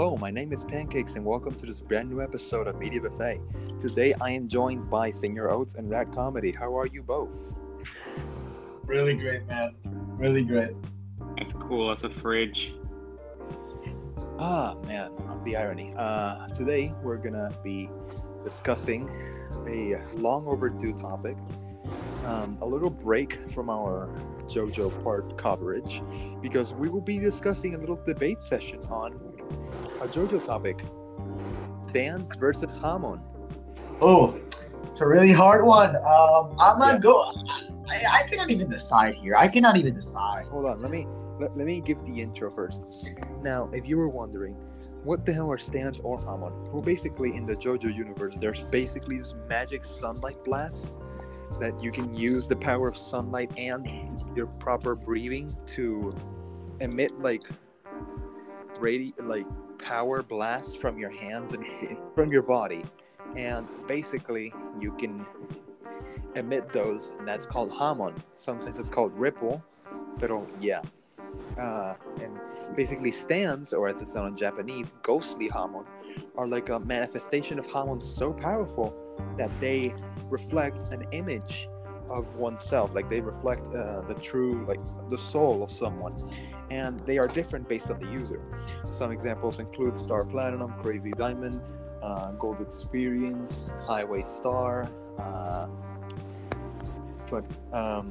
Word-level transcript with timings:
Hello, 0.00 0.16
my 0.16 0.30
name 0.30 0.50
is 0.50 0.64
Pancakes, 0.64 1.16
and 1.16 1.24
welcome 1.26 1.54
to 1.54 1.66
this 1.66 1.78
brand 1.78 2.08
new 2.08 2.22
episode 2.22 2.66
of 2.66 2.78
Media 2.78 3.02
Buffet. 3.02 3.38
Today, 3.78 4.14
I 4.18 4.30
am 4.30 4.48
joined 4.48 4.88
by 4.88 5.10
Senior 5.10 5.50
Oats 5.50 5.74
and 5.74 5.90
Rat 5.90 6.10
Comedy. 6.10 6.52
How 6.52 6.74
are 6.74 6.86
you 6.86 7.02
both? 7.02 7.52
Really 8.86 9.12
great, 9.12 9.46
man. 9.46 9.76
Really 10.16 10.42
great. 10.42 10.70
That's 11.36 11.52
cool. 11.52 11.88
That's 11.88 12.04
a 12.04 12.08
fridge. 12.08 12.72
Ah, 14.38 14.74
man, 14.86 15.12
the 15.44 15.54
irony. 15.54 15.92
Uh, 15.94 16.48
today, 16.48 16.94
we're 17.02 17.18
gonna 17.18 17.52
be 17.62 17.90
discussing 18.42 19.06
a 19.68 19.98
long 20.14 20.46
overdue 20.46 20.94
topic, 20.94 21.36
um, 22.24 22.56
a 22.62 22.66
little 22.66 22.88
break 22.88 23.34
from 23.50 23.68
our 23.68 24.08
JoJo 24.46 25.04
part 25.04 25.36
coverage, 25.36 26.00
because 26.40 26.72
we 26.72 26.88
will 26.88 27.02
be 27.02 27.18
discussing 27.18 27.74
a 27.74 27.78
little 27.78 28.02
debate 28.02 28.40
session 28.40 28.78
on 28.88 29.29
a 30.00 30.08
JoJo 30.08 30.42
topic 30.42 30.84
Stans 31.88 32.34
versus 32.36 32.76
Hamon. 32.76 33.20
Oh, 34.00 34.38
it's 34.86 35.00
a 35.00 35.06
really 35.06 35.32
hard 35.32 35.64
one. 35.64 35.96
Um, 35.96 36.54
I'm 36.60 36.78
not 36.78 36.94
Yeah. 36.94 36.98
go. 36.98 37.22
I, 37.22 38.22
I 38.24 38.28
cannot 38.30 38.50
even 38.50 38.70
decide 38.70 39.14
here. 39.14 39.34
I 39.36 39.48
cannot 39.48 39.76
even 39.76 39.94
decide. 39.94 40.46
Hold 40.46 40.66
on, 40.66 40.78
let 40.78 40.90
me 40.90 41.06
let, 41.38 41.56
let 41.56 41.66
me 41.66 41.80
give 41.80 42.04
the 42.04 42.20
intro 42.20 42.50
first. 42.50 43.10
Now, 43.42 43.70
if 43.72 43.88
you 43.88 43.96
were 43.96 44.08
wondering, 44.08 44.54
what 45.04 45.24
the 45.24 45.32
hell 45.32 45.50
are 45.50 45.58
Stans 45.58 46.00
or 46.00 46.18
Hamon? 46.18 46.52
Well, 46.70 46.82
basically, 46.82 47.34
in 47.34 47.44
the 47.44 47.54
JoJo 47.56 47.94
universe, 47.94 48.38
there's 48.38 48.64
basically 48.64 49.18
this 49.18 49.34
magic 49.48 49.84
sunlight 49.84 50.44
blasts 50.44 50.98
that 51.58 51.82
you 51.82 51.90
can 51.90 52.12
use 52.14 52.46
the 52.46 52.56
power 52.56 52.88
of 52.88 52.96
sunlight 52.96 53.50
and 53.58 53.90
your 54.36 54.46
proper 54.46 54.94
breathing 54.94 55.54
to 55.66 56.14
emit 56.80 57.18
like 57.20 57.42
radi 58.78 59.12
like 59.22 59.46
power 59.82 60.22
blasts 60.22 60.76
from 60.76 60.98
your 60.98 61.10
hands 61.10 61.54
and 61.54 61.64
from 62.14 62.32
your 62.32 62.42
body, 62.42 62.84
and 63.36 63.66
basically 63.86 64.52
you 64.78 64.92
can 64.92 65.26
emit 66.34 66.72
those, 66.72 67.12
and 67.18 67.26
that's 67.26 67.46
called 67.46 67.72
Hamon. 67.72 68.14
Sometimes 68.32 68.78
it's 68.78 68.90
called 68.90 69.12
Ripple, 69.18 69.62
pero 70.18 70.46
yeah. 70.60 70.82
Uh, 71.58 71.94
and 72.20 72.38
basically 72.76 73.10
stands, 73.10 73.72
or 73.72 73.88
as 73.88 74.00
it's 74.00 74.14
known 74.14 74.28
in 74.28 74.36
Japanese, 74.36 74.94
ghostly 75.02 75.48
Hamon, 75.48 75.84
are 76.36 76.46
like 76.46 76.68
a 76.68 76.78
manifestation 76.80 77.58
of 77.58 77.66
Hamon 77.70 78.00
so 78.00 78.32
powerful 78.32 78.94
that 79.36 79.50
they 79.60 79.94
reflect 80.28 80.78
an 80.92 81.04
image 81.12 81.68
of 82.08 82.36
oneself. 82.36 82.94
Like 82.94 83.08
they 83.08 83.20
reflect 83.20 83.68
uh, 83.68 84.02
the 84.02 84.14
true, 84.14 84.64
like 84.66 84.80
the 85.08 85.18
soul 85.18 85.62
of 85.62 85.70
someone. 85.70 86.14
And 86.70 87.00
they 87.00 87.18
are 87.18 87.26
different 87.26 87.68
based 87.68 87.90
on 87.90 87.98
the 87.98 88.06
user. 88.06 88.40
Some 88.90 89.10
examples 89.10 89.58
include 89.58 89.96
Star 89.96 90.24
Platinum, 90.24 90.72
Crazy 90.80 91.10
Diamond, 91.10 91.60
uh, 92.02 92.30
Gold 92.32 92.60
Experience, 92.60 93.64
Highway 93.86 94.22
Star, 94.22 94.88
uh, 95.18 95.66
but 97.28 97.44
um, 97.72 98.06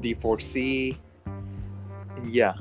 D4C, 0.00 0.96
yeah, 2.26 2.54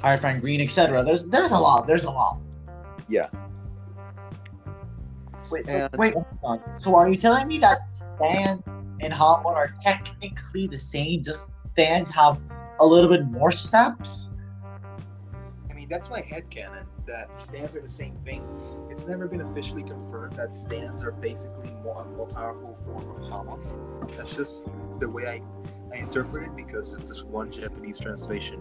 High 0.00 0.16
Frank 0.16 0.40
Green, 0.40 0.60
etc. 0.60 1.04
There's 1.04 1.28
there's 1.28 1.52
a 1.52 1.58
lot. 1.58 1.86
There's 1.86 2.04
a 2.04 2.10
lot. 2.10 2.40
yeah. 3.08 3.28
Wait, 5.50 5.64
And- 5.68 5.88
wait, 5.96 6.14
wait. 6.14 6.24
hold 6.42 6.60
on. 6.60 6.76
So 6.76 6.94
are 6.96 7.08
you 7.08 7.16
telling 7.16 7.48
me 7.48 7.58
that 7.58 7.90
Stan 7.90 8.62
and 9.00 9.12
Hamon 9.14 9.54
are 9.54 9.72
technically 9.80 10.66
the 10.66 10.76
same? 10.76 11.22
Just 11.22 11.52
Stans 11.64 12.10
have 12.10 12.38
a 12.80 12.86
little 12.86 13.10
bit 13.10 13.26
more 13.26 13.52
steps. 13.52 14.32
I 15.70 15.72
mean, 15.72 15.88
that's 15.88 16.10
my 16.10 16.20
head 16.20 16.50
headcanon 16.50 16.84
that 17.06 17.36
stands 17.36 17.74
are 17.74 17.80
the 17.80 17.88
same 17.88 18.16
thing. 18.24 18.44
It's 18.90 19.06
never 19.06 19.28
been 19.28 19.40
officially 19.42 19.82
confirmed 19.82 20.36
that 20.36 20.52
stands 20.52 21.02
are 21.02 21.12
basically 21.12 21.70
more 21.82 22.02
a 22.02 22.04
more 22.16 22.26
powerful 22.26 22.74
form 22.84 23.22
of 23.22 23.30
Hamon. 23.30 24.08
That's 24.16 24.34
just 24.34 24.68
the 25.00 25.08
way 25.08 25.26
I, 25.26 25.42
I 25.94 26.00
interpret 26.00 26.48
it 26.48 26.56
because 26.56 26.94
of 26.94 27.06
this 27.06 27.22
one 27.22 27.50
Japanese 27.50 27.98
translation. 27.98 28.60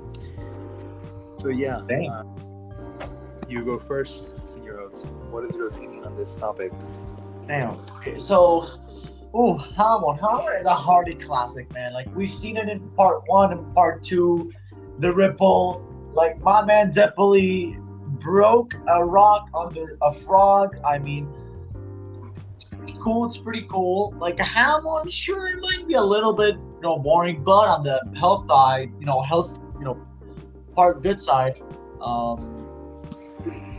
So 1.38 1.50
yeah, 1.50 1.78
uh, 1.78 2.24
you 3.48 3.64
go 3.64 3.80
first, 3.80 4.48
Senior 4.48 4.80
Oats. 4.80 5.06
What 5.30 5.46
is 5.46 5.56
your 5.56 5.68
opinion 5.68 6.04
on 6.06 6.16
this 6.18 6.36
topic? 6.36 6.72
Damn. 7.48 7.80
Okay, 7.98 8.18
so, 8.18 8.68
oh, 9.38 9.54
Hamon. 9.56 10.18
Hamon 10.18 10.54
is 10.58 10.66
a 10.66 10.74
hardy 10.74 11.14
classic, 11.14 11.72
man. 11.74 11.94
Like 11.94 12.14
we've 12.16 12.30
seen 12.30 12.58
it 12.58 12.68
in 12.68 12.80
part 12.92 13.22
one 13.28 13.52
and 13.52 13.74
part 13.76 14.04
two. 14.04 14.52
The 15.00 15.14
ripple, 15.14 15.86
like 16.14 16.42
my 16.42 16.66
man 16.66 16.90
Zeppeli 16.90 17.80
broke 18.20 18.74
a 18.90 19.06
rock 19.06 19.50
under 19.54 19.98
a 20.02 20.12
frog. 20.12 20.78
I 20.84 20.98
mean, 20.98 21.32
it's 22.56 22.64
pretty 22.64 22.94
cool. 23.00 23.26
It's 23.26 23.40
pretty 23.40 23.68
cool. 23.70 24.16
Like 24.18 24.40
Hamon, 24.40 25.08
sure, 25.10 25.48
it 25.50 25.62
might 25.62 25.88
be 25.88 25.94
a 25.94 26.02
little 26.02 26.34
bit, 26.34 26.56
you 26.56 26.80
know, 26.82 26.98
boring, 26.98 27.44
but 27.44 27.68
on 27.70 27.84
the 27.84 28.02
health 28.20 28.48
side, 28.48 28.92
you 29.00 29.06
know, 29.06 29.22
health, 29.22 29.60
you 29.78 29.86
know, 29.86 30.02
part 30.74 31.04
good 31.04 31.22
side, 31.22 31.62
um, 32.02 32.40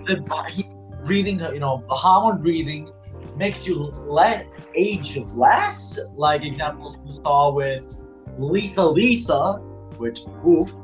the 0.07 0.25
he, 0.49 0.65
breathing, 1.05 1.41
you 1.41 1.59
know, 1.59 1.83
the 1.89 1.97
Hamon 1.97 2.41
breathing 2.41 2.93
makes 3.39 3.67
you 3.67 3.85
let 4.07 4.47
age 4.75 5.19
less. 5.35 5.99
Like 6.15 6.45
examples 6.45 6.99
we 6.99 7.11
saw 7.11 7.53
with 7.53 7.97
Lisa 8.37 8.85
Lisa, 8.85 9.55
which 9.97 10.21
oof, 10.47 10.75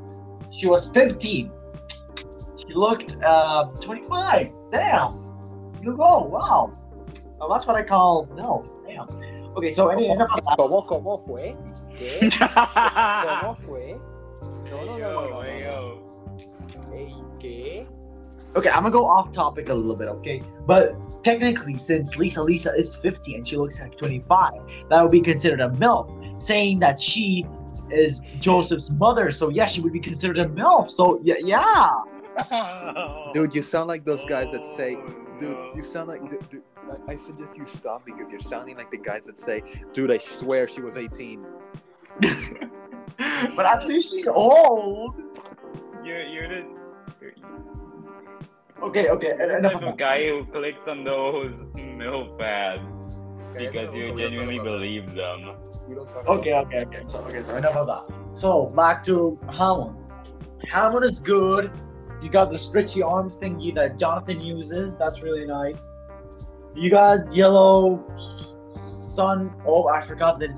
she 0.50 0.66
was 0.66 0.90
15. 0.92 1.50
She 2.56 2.74
looked 2.74 3.16
uh, 3.22 3.64
25. 3.80 4.54
Damn. 4.70 5.12
You 5.82 5.96
go. 5.96 6.24
Wow. 6.24 6.72
Well, 7.38 7.48
that's 7.50 7.66
what 7.66 7.76
I 7.76 7.82
call 7.82 8.26
no. 8.36 8.64
Damn. 8.86 9.04
Okay, 9.56 9.70
so 9.70 9.88
any 9.88 10.08
enough 10.08 10.30
of 10.32 10.44
that. 10.44 10.58
¿Cómo, 10.58 10.84
cómo 10.86 11.24
fue? 11.26 11.56
¿Qué? 11.96 12.30
¿Cómo 12.30 13.56
fue? 13.66 14.00
No, 14.70 14.84
no, 14.84 14.98
no, 14.98 15.12
no, 15.12 15.28
no, 15.28 15.30
no, 15.30 15.42
no. 15.42 15.58
Yo, 15.58 16.04
Hey, 16.92 17.14
¿qué? 17.38 17.86
Okay, 18.56 18.68
I'm 18.68 18.82
gonna 18.82 18.90
go 18.92 19.06
off 19.06 19.32
topic 19.32 19.68
a 19.68 19.74
little 19.74 19.96
bit, 19.96 20.08
okay? 20.08 20.42
But 20.66 21.24
technically, 21.24 21.76
since 21.76 22.16
Lisa 22.16 22.42
Lisa 22.42 22.72
is 22.72 22.94
50 22.94 23.34
and 23.34 23.46
she 23.46 23.56
looks 23.56 23.80
like 23.80 23.96
25, 23.96 24.52
that 24.90 25.02
would 25.02 25.10
be 25.10 25.20
considered 25.20 25.60
a 25.60 25.70
MILF, 25.70 26.42
saying 26.42 26.78
that 26.80 27.00
she 27.00 27.44
is 27.90 28.20
Joseph's 28.38 28.92
mother. 28.94 29.30
So 29.30 29.48
yeah, 29.48 29.66
she 29.66 29.80
would 29.80 29.92
be 29.92 30.00
considered 30.00 30.38
a 30.38 30.46
MILF. 30.46 30.88
So 30.88 31.18
yeah, 31.22 31.34
yeah. 31.40 32.00
Dude, 33.32 33.54
you 33.54 33.62
sound 33.62 33.88
like 33.88 34.04
those 34.04 34.24
guys 34.24 34.52
that 34.52 34.64
say, 34.64 34.96
Oh, 35.34 35.38
dude, 35.38 35.76
you 35.76 35.82
sound 35.82 36.08
like, 36.08 36.28
dude, 36.28 36.48
dude, 36.50 36.62
I, 37.08 37.12
I 37.12 37.16
suggest 37.16 37.56
you 37.58 37.64
stop 37.64 38.04
because 38.04 38.30
you're 38.30 38.40
sounding 38.40 38.76
like 38.76 38.90
the 38.90 38.98
guys 38.98 39.26
that 39.26 39.38
say, 39.38 39.62
dude, 39.92 40.10
I 40.10 40.18
swear 40.18 40.68
she 40.68 40.80
was 40.80 40.96
18. 40.96 41.44
but 43.56 43.66
at 43.66 43.86
least 43.86 44.12
she's 44.12 44.28
old. 44.28 45.14
You're, 46.04 46.22
you're 46.22 46.48
the, 46.48 46.66
you're, 47.20 47.34
Okay, 48.82 49.08
okay. 49.08 49.32
Enough 49.32 49.80
the 49.80 49.88
of 49.88 49.96
guy 49.96 50.28
who 50.28 50.44
clicks 50.46 50.86
on 50.88 51.04
those 51.04 51.52
milk 51.74 52.38
pads 52.38 52.82
Okay, 53.54 53.68
because 53.68 53.88
no, 53.90 53.94
you 53.94 54.16
genuinely 54.16 54.58
believe 54.58 55.14
them. 55.14 55.46
that. 55.46 55.78
We 55.88 55.96
Okay, 55.96 56.54
okay, 56.54 56.80
okay. 56.80 57.02
So 57.06 57.20
okay, 57.20 57.40
so 57.40 57.56
enough 57.56 57.76
of 57.76 57.86
that. 57.86 58.36
So 58.36 58.66
back 58.74 59.04
to 59.04 59.38
Hamon. 59.50 59.96
Hamon 60.70 61.04
is 61.04 61.20
good. 61.20 61.70
You 62.20 62.30
got 62.30 62.50
the 62.50 62.58
stretchy 62.58 63.02
arm 63.02 63.30
thingy 63.30 63.72
that 63.74 63.98
Jonathan 63.98 64.40
uses. 64.40 64.96
That's 64.96 65.22
really 65.22 65.46
nice. 65.46 65.94
You 66.74 66.90
got 66.90 67.32
yellow 67.32 68.04
sun. 68.16 69.54
Oh, 69.64 69.86
I 69.88 70.00
forgot 70.00 70.40
the 70.40 70.48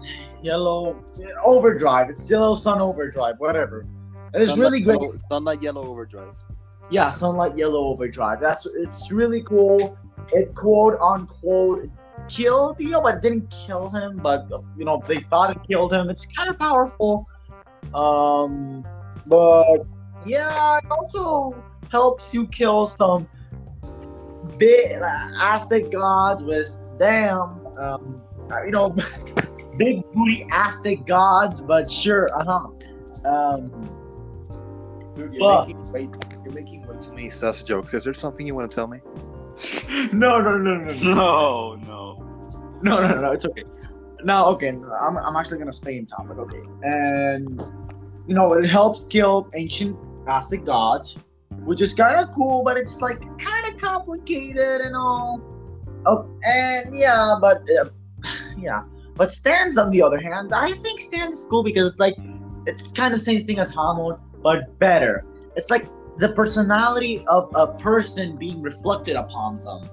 yellow 0.42 1.04
overdrive. 1.44 2.08
It's 2.08 2.30
yellow 2.30 2.54
sun 2.54 2.80
overdrive. 2.80 3.34
Whatever. 3.38 3.86
And 4.32 4.42
it's 4.42 4.54
Sunlight 4.54 4.70
really 4.72 4.80
great. 4.84 5.00
Yellow, 5.00 5.14
Sunlight 5.28 5.62
Yellow 5.62 5.86
Overdrive. 5.86 6.36
Yeah, 6.90 7.10
sunlight 7.10 7.56
yellow 7.56 7.84
overdrive. 7.86 8.40
That's 8.40 8.66
it's 8.66 9.10
really 9.10 9.42
cool. 9.42 9.98
It 10.32 10.54
quote 10.54 10.98
unquote 11.00 11.88
killed 12.28 12.78
Dio, 12.78 13.00
but 13.00 13.22
didn't 13.22 13.50
kill 13.50 13.90
him. 13.90 14.16
But 14.18 14.48
you 14.76 14.84
know 14.84 15.02
they 15.06 15.16
thought 15.16 15.56
it 15.56 15.58
killed 15.68 15.92
him. 15.92 16.08
It's 16.10 16.26
kind 16.26 16.48
of 16.48 16.58
powerful. 16.58 17.28
Um, 17.94 18.86
but 19.26 19.84
yeah, 20.24 20.78
it 20.78 20.84
also 20.90 21.54
helps 21.90 22.34
you 22.34 22.46
kill 22.48 22.86
some 22.86 23.28
big 24.58 25.00
Aztec 25.40 25.90
gods 25.90 26.42
with 26.42 26.82
damn, 26.98 27.66
um, 27.78 28.20
you 28.64 28.70
know, 28.70 28.90
big 29.78 30.02
booty 30.12 30.46
Aztec 30.52 31.04
gods. 31.06 31.60
But 31.60 31.90
sure, 31.90 32.28
uh 32.38 32.44
huh. 32.44 33.28
Um, 33.28 33.90
Dude, 35.16 35.32
you're 35.32 35.40
But- 35.40 35.92
making, 35.92 36.35
you're 36.46 36.54
making 36.54 36.86
way 36.86 36.96
too 37.00 37.10
many 37.10 37.30
sus 37.30 37.62
jokes. 37.62 37.92
Is 37.92 38.04
there 38.04 38.14
something 38.14 38.46
you 38.46 38.54
want 38.54 38.70
to 38.70 38.74
tell 38.74 38.86
me? 38.86 39.00
no, 40.12 40.40
no, 40.40 40.56
no, 40.56 40.76
no, 40.76 40.92
no. 40.92 41.02
No, 41.02 41.74
no. 41.74 42.22
No, 42.82 43.08
no, 43.08 43.20
no, 43.20 43.32
it's 43.32 43.46
okay. 43.46 43.64
No, 44.22 44.46
okay, 44.46 44.70
no, 44.70 44.92
I'm, 44.92 45.16
I'm 45.16 45.36
actually 45.36 45.58
gonna 45.58 45.72
stay 45.72 45.96
in 45.96 46.06
topic, 46.06 46.38
okay. 46.38 46.62
And 46.82 47.60
you 48.26 48.34
know, 48.34 48.52
it 48.52 48.66
helps 48.66 49.04
kill 49.04 49.48
ancient 49.54 49.96
Aztec 50.28 50.64
gods, 50.64 51.18
which 51.64 51.80
is 51.80 51.94
kind 51.94 52.16
of 52.16 52.34
cool, 52.34 52.62
but 52.64 52.76
it's 52.76 53.00
like 53.00 53.18
kind 53.38 53.66
of 53.66 53.80
complicated 53.80 54.80
and 54.82 54.94
all. 54.94 55.40
Oh, 56.04 56.28
and 56.44 56.96
yeah, 56.96 57.36
but 57.40 57.62
if, 57.66 57.88
yeah, 58.58 58.84
but 59.14 59.32
Stans 59.32 59.78
on 59.78 59.90
the 59.90 60.02
other 60.02 60.20
hand, 60.20 60.52
I 60.54 60.70
think 60.70 61.00
Stans 61.00 61.40
is 61.40 61.44
cool 61.46 61.62
because 61.62 61.92
it's 61.92 61.98
like 61.98 62.14
it's 62.66 62.92
kind 62.92 63.14
of 63.14 63.20
the 63.20 63.24
same 63.24 63.44
thing 63.44 63.58
as 63.58 63.72
Hamon, 63.72 64.18
but 64.42 64.78
better. 64.78 65.24
It's 65.56 65.70
like 65.70 65.88
the 66.18 66.30
personality 66.30 67.24
of 67.28 67.50
a 67.54 67.66
person 67.66 68.36
being 68.36 68.62
reflected 68.62 69.16
upon 69.16 69.60
them. 69.60 69.90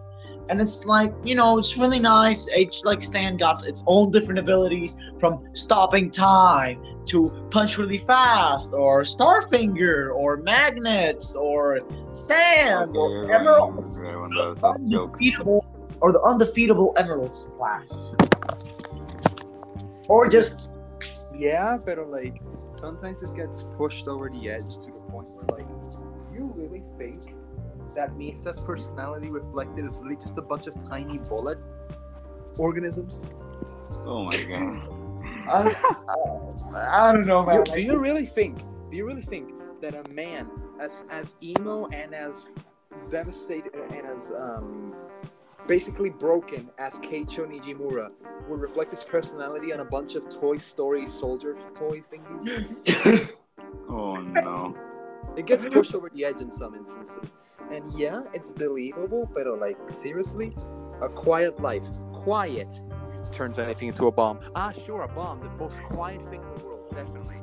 And 0.50 0.60
it's 0.60 0.86
like, 0.86 1.14
you 1.24 1.36
know, 1.36 1.58
it's 1.58 1.78
really 1.78 2.00
nice. 2.00 2.50
Each 2.58 2.84
like 2.84 3.02
Stan 3.02 3.38
got 3.38 3.66
its 3.66 3.84
own 3.88 4.12
different 4.12 4.40
abilities 4.40 4.96
from 5.18 5.48
stopping 5.54 6.10
time 6.12 6.84
to 7.06 7.30
punch 7.50 7.78
really 7.78 7.98
fast 7.98 8.74
or 8.74 9.04
Starfinger 9.04 10.14
or 10.14 10.38
magnets 10.38 11.36
or 11.36 11.80
sand 12.12 12.96
or 12.96 13.32
emerald 13.34 13.80
Okay, 13.98 14.16
one 14.16 14.32
of 14.38 14.38
those 14.38 14.58
that's 14.62 14.92
jokes. 14.92 15.14
undefeatable 15.16 15.66
or 16.02 16.12
the 16.12 16.22
undefeatable 16.22 16.94
emerald 16.98 17.34
splash. 17.36 17.88
Or 20.10 20.28
just 20.30 20.74
Yeah, 21.34 21.78
but 21.86 22.06
like 22.10 22.42
sometimes 22.74 23.24
it 23.24 23.34
gets 23.34 23.64
pushed 23.78 24.08
over 24.10 24.30
the 24.30 24.50
edge 24.50 24.78
to 24.80 24.88
the 24.88 25.00
point 25.10 25.30
where 25.32 25.46
like, 25.58 25.68
do 25.68 26.03
you 26.34 26.54
really 26.56 26.84
think 26.98 27.36
that 27.96 28.16
Mista's 28.18 28.60
personality 28.60 29.30
reflected 29.30 29.86
is 29.86 30.00
really 30.02 30.16
just 30.16 30.38
a 30.38 30.42
bunch 30.42 30.68
of 30.68 30.88
tiny 30.88 31.18
bullet 31.20 31.60
organisms? 32.58 33.26
Oh 34.06 34.26
my 34.26 34.38
god. 34.46 34.90
I, 35.48 35.76
I, 36.76 37.10
I 37.10 37.14
don't 37.14 37.28
know, 37.28 37.46
man. 37.46 37.64
Do, 37.64 37.74
do 37.74 37.82
you 37.82 38.00
really 38.00 38.26
think? 38.26 38.60
Do 38.90 38.98
you 38.98 39.06
really 39.06 39.22
think 39.22 39.54
that 39.82 39.96
a 39.96 40.10
man 40.10 40.50
as 40.80 41.06
as 41.10 41.36
emo 41.44 41.88
and 41.88 42.14
as 42.14 42.48
devastated 43.10 43.74
and 43.76 44.06
as 44.06 44.32
um 44.32 44.94
basically 45.68 46.10
broken 46.10 46.70
as 46.78 47.00
Keicho 47.00 47.46
Nijimura 47.48 48.12
would 48.50 48.60
reflect 48.60 48.92
his 48.92 49.04
personality 49.04 49.74
on 49.74 49.80
a 49.80 49.86
bunch 49.86 50.16
of 50.16 50.30
Toy 50.30 50.58
Story 50.58 51.06
soldier 51.06 51.56
toy 51.76 52.04
thingies? 52.12 53.34
Oh 53.90 54.16
no. 54.16 54.76
It 55.36 55.46
gets 55.46 55.66
pushed 55.66 55.96
over 55.96 56.10
the 56.14 56.24
edge 56.26 56.42
in 56.42 56.52
some 56.52 56.76
instances. 56.76 57.36
And 57.72 57.84
yeah, 57.98 58.24
it's 58.34 58.52
believable, 58.54 59.30
but 59.34 59.48
uh, 59.48 59.56
like 59.56 59.78
seriously, 59.88 60.56
a 61.02 61.10
quiet 61.10 61.60
life, 61.62 61.88
quiet, 62.12 62.82
turns 63.32 63.58
anything 63.58 63.88
into 63.88 64.08
a 64.08 64.12
bomb. 64.12 64.40
Ah, 64.56 64.72
sure, 64.86 65.02
a 65.02 65.08
bomb, 65.08 65.42
the 65.42 65.50
most 65.52 65.78
quiet 65.80 66.22
thing 66.30 66.44
in 66.44 66.60
the 66.60 66.66
world, 66.66 66.90
definitely. 66.94 67.38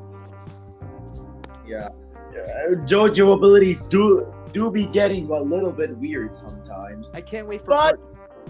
yeah. 1.66 1.88
Uh, 2.30 2.74
JoJo 2.86 3.34
abilities 3.36 3.82
do 3.82 4.32
do 4.52 4.70
be 4.70 4.86
getting 4.86 5.28
a 5.30 5.40
little 5.40 5.72
bit 5.72 5.96
weird 5.96 6.34
sometimes. 6.36 7.10
I 7.12 7.20
can't 7.20 7.46
wait 7.46 7.60
for 7.62 7.68
But- 7.68 7.96
part. 7.98 8.00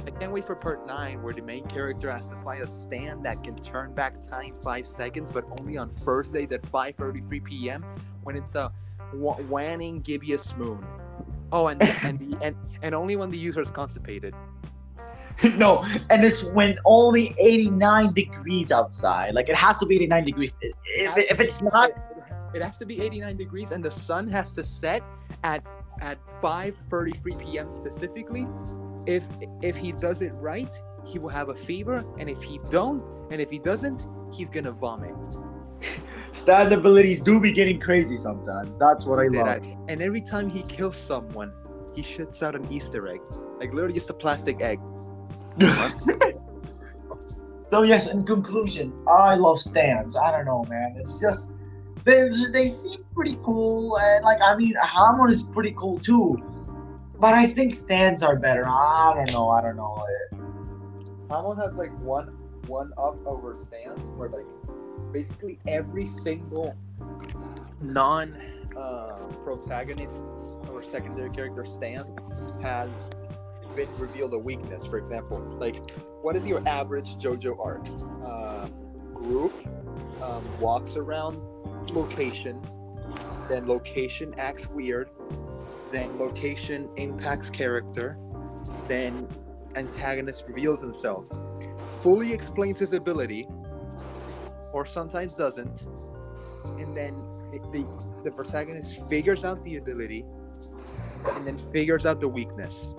I 0.06 0.10
can't 0.10 0.32
wait 0.32 0.46
for 0.46 0.54
part 0.54 0.86
nine, 0.86 1.20
where 1.22 1.34
the 1.34 1.42
main 1.42 1.66
character 1.66 2.10
has 2.10 2.30
to 2.30 2.36
find 2.36 2.62
a 2.62 2.66
stand 2.66 3.24
that 3.24 3.42
can 3.42 3.56
turn 3.56 3.92
back 3.92 4.22
time 4.22 4.54
five 4.62 4.86
seconds, 4.86 5.30
but 5.32 5.44
only 5.58 5.76
on 5.76 5.90
Thursdays 5.90 6.52
at 6.52 6.62
5:33 6.62 7.40
p.m. 7.44 7.84
when 8.22 8.36
it's 8.36 8.54
a 8.54 8.72
wa- 9.14 9.40
wanning 9.48 10.00
gibbous 10.00 10.56
moon. 10.56 10.84
Oh, 11.52 11.68
and 11.68 11.82
and, 11.82 12.18
the, 12.18 12.38
and 12.42 12.56
and 12.82 12.94
only 12.94 13.16
when 13.16 13.30
the 13.30 13.38
user 13.38 13.60
is 13.60 13.70
constipated. 13.70 14.34
no, 15.56 15.84
and 16.10 16.24
it's 16.24 16.44
when 16.44 16.78
only 16.84 17.34
89 17.38 18.12
degrees 18.12 18.70
outside. 18.70 19.34
Like 19.34 19.48
it 19.48 19.56
has 19.56 19.78
to 19.78 19.86
be 19.86 19.96
89 19.96 20.24
degrees. 20.24 20.52
If, 20.60 21.16
if 21.16 21.40
it's 21.40 21.62
not, 21.62 21.90
it 22.54 22.62
has 22.62 22.78
to 22.78 22.86
be 22.86 23.00
89 23.00 23.36
degrees, 23.36 23.70
and 23.70 23.84
the 23.84 23.90
sun 23.90 24.28
has 24.28 24.52
to 24.54 24.64
set 24.64 25.02
at 25.44 25.64
at 26.00 26.18
5:33 26.42 27.38
p.m. 27.38 27.70
specifically. 27.70 28.46
If 29.06 29.24
if 29.62 29.76
he 29.76 29.92
does 29.92 30.22
it 30.22 30.32
right, 30.34 30.72
he 31.04 31.18
will 31.18 31.28
have 31.30 31.48
a 31.48 31.54
fever, 31.54 32.04
and 32.18 32.28
if 32.28 32.42
he 32.42 32.58
don't, 32.70 33.04
and 33.30 33.40
if 33.40 33.50
he 33.50 33.58
doesn't, 33.58 34.06
he's 34.32 34.50
gonna 34.50 34.72
vomit. 34.72 35.14
stand 36.32 36.72
abilities 36.72 37.20
do 37.20 37.40
be 37.40 37.52
getting 37.52 37.80
crazy 37.80 38.16
sometimes. 38.16 38.78
That's 38.78 39.06
what 39.06 39.18
I 39.18 39.24
Did 39.24 39.34
love. 39.34 39.48
I- 39.48 39.76
And 39.88 40.02
every 40.02 40.20
time 40.20 40.48
he 40.48 40.62
kills 40.62 40.96
someone, 40.96 41.52
he 41.94 42.02
shits 42.02 42.42
out 42.42 42.54
an 42.54 42.66
Easter 42.70 43.06
egg, 43.08 43.20
like 43.58 43.72
literally 43.72 43.94
just 43.94 44.10
a 44.10 44.14
plastic 44.14 44.60
egg. 44.62 44.78
So 47.68 47.82
yes, 47.82 48.10
in 48.10 48.24
conclusion, 48.24 48.92
I 49.06 49.36
love 49.36 49.60
stands. 49.60 50.16
I 50.16 50.32
don't 50.32 50.44
know, 50.44 50.64
man. 50.68 50.94
It's 50.96 51.20
just 51.20 51.52
they 52.04 52.28
they 52.52 52.66
seem 52.66 53.04
pretty 53.14 53.38
cool, 53.44 53.96
and 53.96 54.24
like 54.24 54.38
I 54.42 54.56
mean, 54.56 54.74
Hamon 54.82 55.30
is 55.30 55.44
pretty 55.44 55.72
cool 55.76 56.00
too. 56.00 56.36
But 57.20 57.34
I 57.34 57.46
think 57.46 57.72
stands 57.76 58.24
are 58.24 58.34
better. 58.34 58.64
I 58.66 59.12
don't 59.14 59.30
know. 59.30 59.50
I 59.50 59.60
don't 59.62 59.76
know. 59.76 60.04
Hamon 61.30 61.58
has 61.58 61.76
like 61.76 61.92
one 62.00 62.36
one 62.66 62.90
up 62.98 63.24
over 63.24 63.54
stands 63.54 64.08
where 64.16 64.30
like 64.30 64.46
basically 65.12 65.58
every 65.66 66.06
single 66.06 66.74
non 67.80 68.36
uh, 68.76 69.18
protagonist 69.44 70.24
or 70.70 70.82
secondary 70.82 71.30
character 71.30 71.64
stand 71.64 72.20
has 72.62 73.10
been 73.74 73.88
revealed 73.98 74.34
a 74.34 74.38
weakness. 74.38 74.86
For 74.86 74.98
example, 74.98 75.38
like 75.58 75.76
what 76.22 76.36
is 76.36 76.46
your 76.46 76.66
average 76.68 77.16
JoJo 77.16 77.64
arc? 77.64 77.86
Uh, 78.24 78.68
group 79.14 79.52
um, 80.22 80.42
walks 80.60 80.96
around 80.96 81.36
location, 81.92 82.60
then 83.48 83.66
location 83.66 84.34
acts 84.38 84.68
weird, 84.68 85.10
then 85.90 86.18
location 86.18 86.88
impacts 86.96 87.50
character, 87.50 88.18
then 88.88 89.28
antagonist 89.76 90.44
reveals 90.46 90.80
himself, 90.80 91.28
fully 92.00 92.32
explains 92.32 92.78
his 92.78 92.92
ability, 92.92 93.46
or 94.72 94.86
sometimes 94.86 95.36
doesn't, 95.36 95.82
and 96.78 96.96
then 96.96 97.14
the 97.72 97.86
the 98.24 98.30
protagonist 98.30 99.00
figures 99.08 99.44
out 99.44 99.62
the 99.64 99.76
ability, 99.76 100.24
and 101.32 101.46
then 101.46 101.58
figures 101.72 102.06
out 102.06 102.20
the 102.20 102.28
weakness. 102.28 102.90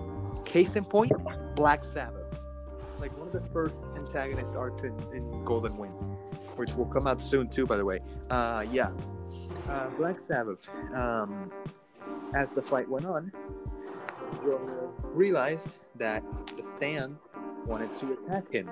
Case 0.44 0.76
in 0.76 0.84
point, 0.84 1.12
Black 1.54 1.84
Sabbath, 1.84 2.38
like 2.98 3.16
one 3.16 3.28
of 3.28 3.32
the 3.32 3.48
first 3.52 3.84
antagonist 3.96 4.54
arcs 4.54 4.82
in, 4.82 4.94
in 5.12 5.44
Golden 5.44 5.76
Wind, 5.76 5.94
which 6.56 6.74
will 6.74 6.86
come 6.86 7.06
out 7.06 7.22
soon 7.22 7.48
too, 7.48 7.66
by 7.66 7.76
the 7.76 7.84
way. 7.84 8.00
Uh, 8.30 8.64
yeah, 8.70 8.90
uh, 9.68 9.88
Black 9.90 10.18
Sabbath. 10.18 10.68
Um, 10.94 11.50
as 12.34 12.50
the 12.50 12.62
fight 12.62 12.88
went 12.88 13.04
on, 13.04 13.32
realized 15.02 15.78
that 15.96 16.22
the 16.56 16.62
stand 16.62 17.16
wanted 17.66 17.94
to 17.96 18.12
attack 18.12 18.50
him 18.50 18.70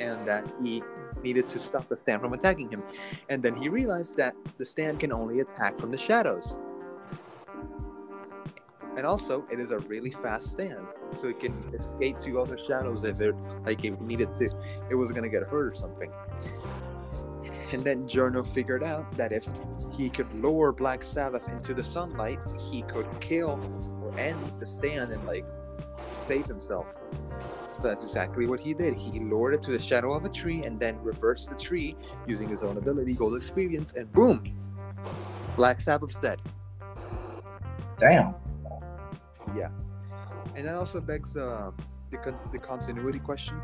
and 0.00 0.26
that 0.26 0.44
he 0.62 0.82
needed 1.22 1.48
to 1.48 1.58
stop 1.58 1.88
the 1.88 1.96
stand 1.96 2.20
from 2.20 2.32
attacking 2.32 2.70
him. 2.70 2.82
And 3.28 3.42
then 3.42 3.54
he 3.54 3.68
realized 3.68 4.16
that 4.16 4.34
the 4.58 4.64
stand 4.64 5.00
can 5.00 5.12
only 5.12 5.40
attack 5.40 5.78
from 5.78 5.90
the 5.90 5.98
shadows. 5.98 6.56
And 8.96 9.06
also, 9.06 9.46
it 9.50 9.58
is 9.58 9.70
a 9.70 9.78
really 9.78 10.10
fast 10.10 10.50
stand, 10.50 10.86
so 11.18 11.28
it 11.28 11.40
can 11.40 11.54
escape 11.72 12.18
to 12.20 12.38
other 12.38 12.58
shadows 12.58 13.04
if 13.04 13.20
it 13.20 13.34
like 13.64 13.84
it 13.84 13.98
needed 14.02 14.34
to. 14.34 14.50
It 14.90 14.94
was 14.94 15.12
gonna 15.12 15.30
get 15.30 15.44
hurt 15.44 15.72
or 15.72 15.76
something. 15.76 16.12
And 17.72 17.82
then 17.82 18.06
Giorno 18.06 18.42
figured 18.42 18.84
out 18.84 19.10
that 19.16 19.32
if 19.32 19.48
he 19.92 20.10
could 20.10 20.32
lower 20.34 20.72
Black 20.72 21.02
Sabbath 21.02 21.48
into 21.48 21.72
the 21.72 21.82
sunlight, 21.82 22.38
he 22.70 22.82
could 22.82 23.06
kill 23.20 23.58
or 24.02 24.18
end 24.20 24.38
the 24.60 24.66
stand 24.66 25.10
and 25.10 25.24
like 25.26 25.46
save 26.16 26.46
himself. 26.46 26.96
So 27.76 27.82
that's 27.82 28.04
exactly 28.04 28.46
what 28.46 28.60
he 28.60 28.74
did. 28.74 28.94
He 28.94 29.18
lowered 29.20 29.54
it 29.54 29.62
to 29.62 29.70
the 29.70 29.80
shadow 29.80 30.12
of 30.12 30.24
a 30.24 30.28
tree 30.28 30.64
and 30.64 30.78
then 30.78 31.02
reversed 31.02 31.48
the 31.48 31.56
tree 31.56 31.96
using 32.26 32.48
his 32.48 32.62
own 32.62 32.76
ability, 32.76 33.14
Gold 33.14 33.36
Experience, 33.36 33.94
and 33.94 34.10
boom! 34.12 34.44
Black 35.56 35.80
Sabbath's 35.80 36.20
dead. 36.20 36.40
Damn. 37.98 38.34
Yeah. 39.56 39.70
And 40.54 40.66
that 40.66 40.76
also 40.76 41.00
begs 41.00 41.36
uh, 41.36 41.70
the, 42.10 42.18
con- 42.18 42.38
the 42.52 42.58
continuity 42.58 43.18
question. 43.18 43.60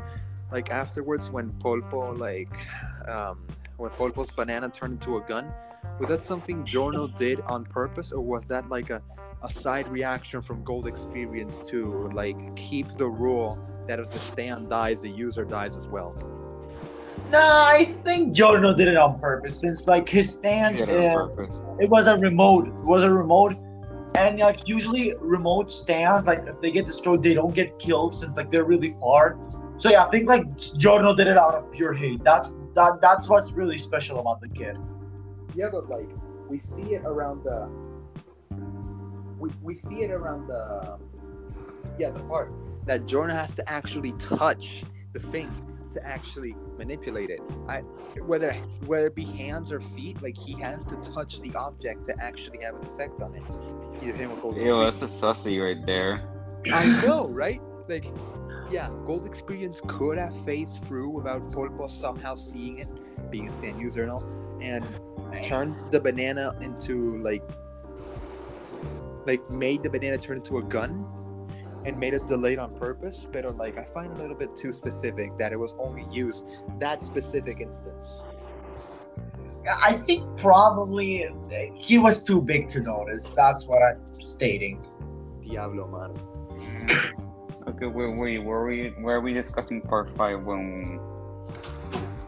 Like 0.51 0.71
afterwards, 0.71 1.29
when 1.29 1.51
Polpo, 1.53 2.17
like, 2.17 2.67
um, 3.07 3.45
when 3.77 3.91
Polpo's 3.91 4.31
banana 4.31 4.69
turned 4.69 4.93
into 4.93 5.17
a 5.17 5.21
gun, 5.21 5.51
was 5.99 6.09
that 6.09 6.23
something 6.23 6.65
Giorno 6.65 7.07
did 7.07 7.41
on 7.41 7.65
purpose, 7.65 8.11
or 8.11 8.21
was 8.21 8.47
that 8.47 8.69
like 8.69 8.89
a, 8.89 9.01
a 9.41 9.49
side 9.49 9.87
reaction 9.87 10.41
from 10.41 10.63
Gold 10.63 10.87
Experience 10.87 11.61
to 11.69 12.09
like 12.13 12.55
keep 12.55 12.97
the 12.97 13.07
rule 13.07 13.59
that 13.87 13.99
if 13.99 14.11
the 14.11 14.19
stand 14.19 14.69
dies, 14.69 15.01
the 15.01 15.09
user 15.09 15.45
dies 15.45 15.75
as 15.75 15.87
well? 15.87 16.15
Nah, 17.31 17.67
I 17.67 17.85
think 17.85 18.33
Giorno 18.33 18.73
did 18.73 18.87
it 18.87 18.97
on 18.97 19.19
purpose 19.19 19.59
since 19.59 19.87
like 19.87 20.09
his 20.09 20.33
stand, 20.33 20.79
Yeah, 20.79 21.15
on 21.15 21.39
uh, 21.39 21.77
it 21.79 21.89
was 21.89 22.07
a 22.07 22.17
remote. 22.17 22.67
It 22.67 22.83
was 22.83 23.03
a 23.03 23.11
remote, 23.11 23.55
and 24.15 24.39
like 24.39 24.67
usually 24.67 25.13
remote 25.19 25.71
stands, 25.71 26.25
like 26.25 26.45
if 26.47 26.59
they 26.59 26.71
get 26.71 26.85
destroyed, 26.85 27.21
they 27.21 27.33
don't 27.33 27.53
get 27.53 27.77
killed 27.77 28.15
since 28.15 28.35
like 28.35 28.49
they're 28.49 28.63
really 28.63 28.95
far. 28.99 29.37
So 29.77 29.89
yeah, 29.89 30.05
I 30.05 30.09
think 30.09 30.27
like 30.27 30.57
Giorno 30.57 31.13
did 31.13 31.27
it 31.27 31.37
out 31.37 31.53
of 31.55 31.71
pure 31.71 31.93
hate. 31.93 32.23
That's 32.23 32.51
that. 32.73 32.99
That's 33.01 33.29
what's 33.29 33.53
really 33.53 33.77
special 33.77 34.19
about 34.19 34.41
the 34.41 34.49
kid. 34.49 34.77
Yeah, 35.55 35.69
but 35.71 35.87
like 35.87 36.09
we 36.49 36.57
see 36.57 36.95
it 36.95 37.03
around 37.05 37.43
the 37.43 37.69
we, 39.39 39.49
we 39.61 39.73
see 39.73 40.01
it 40.01 40.11
around 40.11 40.47
the 40.47 40.99
yeah, 41.97 42.09
the 42.09 42.19
part 42.21 42.51
that 42.85 43.05
Jordan 43.05 43.35
has 43.35 43.55
to 43.55 43.69
actually 43.69 44.13
touch 44.13 44.83
the 45.13 45.19
thing 45.19 45.51
to 45.93 46.05
actually 46.05 46.55
manipulate 46.77 47.29
it. 47.29 47.41
I 47.67 47.79
whether 48.21 48.53
whether 48.85 49.07
it 49.07 49.15
be 49.15 49.25
hands 49.25 49.71
or 49.71 49.79
feet, 49.79 50.21
like 50.21 50.37
he 50.37 50.53
has 50.61 50.85
to 50.85 50.95
touch 50.97 51.41
the 51.41 51.53
object 51.55 52.05
to 52.05 52.23
actually 52.23 52.63
have 52.63 52.75
an 52.75 52.87
effect 52.87 53.21
on 53.21 53.35
it. 53.35 53.43
You 54.03 54.13
know 54.13 54.29
what 54.29 54.41
Golden 54.41 54.85
that's 54.85 55.01
a 55.01 55.07
sussy 55.07 55.63
right 55.63 55.83
there. 55.85 56.21
I 56.73 56.85
know, 57.05 57.27
right? 57.27 57.61
Like, 57.87 58.05
yeah, 58.69 58.89
Gold 59.05 59.25
Experience 59.25 59.81
could 59.87 60.17
have 60.17 60.35
phased 60.45 60.83
through 60.85 61.09
without 61.09 61.41
Polpo 61.51 61.89
somehow 61.89 62.35
seeing 62.35 62.79
it, 62.79 63.31
being 63.31 63.47
a 63.47 63.51
stand 63.51 63.81
user 63.81 64.03
and 64.03 64.11
all, 64.11 64.23
and 64.61 64.85
turned 65.41 65.79
the 65.91 65.99
banana 65.99 66.55
into 66.61 67.21
like, 67.23 67.43
like 69.29 69.45
made 69.51 69.83
the 69.83 69.89
banana 69.89 70.17
turn 70.17 70.37
into 70.37 70.57
a 70.57 70.63
gun, 70.63 71.05
and 71.85 71.97
made 71.99 72.13
it 72.17 72.25
delayed 72.27 72.57
on 72.57 72.73
purpose. 72.75 73.27
But 73.31 73.45
like, 73.57 73.77
I 73.77 73.85
find 73.85 74.09
a 74.17 74.17
little 74.17 74.35
bit 74.35 74.55
too 74.55 74.73
specific 74.73 75.37
that 75.37 75.53
it 75.53 75.59
was 75.59 75.75
only 75.77 76.05
used 76.11 76.49
that 76.79 77.03
specific 77.03 77.61
instance. 77.61 78.23
I 79.69 79.93
think 80.07 80.25
probably 80.37 81.29
he 81.75 81.99
was 81.99 82.23
too 82.23 82.41
big 82.41 82.69
to 82.69 82.81
notice. 82.81 83.29
That's 83.31 83.67
what 83.67 83.83
I'm 83.83 84.01
stating. 84.19 84.81
Diablo, 85.45 85.85
man. 85.93 86.11
Okay, 87.67 87.85
wait, 87.85 88.17
wait, 88.17 88.39
were 88.41 88.65
we 88.65 88.89
were 88.97 89.21
we 89.21 89.33
discussing 89.33 89.81
part 89.81 90.09
five 90.17 90.41
when 90.41 90.97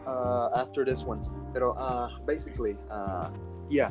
uh, 0.06 0.54
after 0.54 0.84
this 0.84 1.02
one. 1.02 1.18
Pero 1.52 1.74
uh, 1.74 2.08
basically, 2.30 2.78
uh, 2.90 3.26
yeah, 3.66 3.90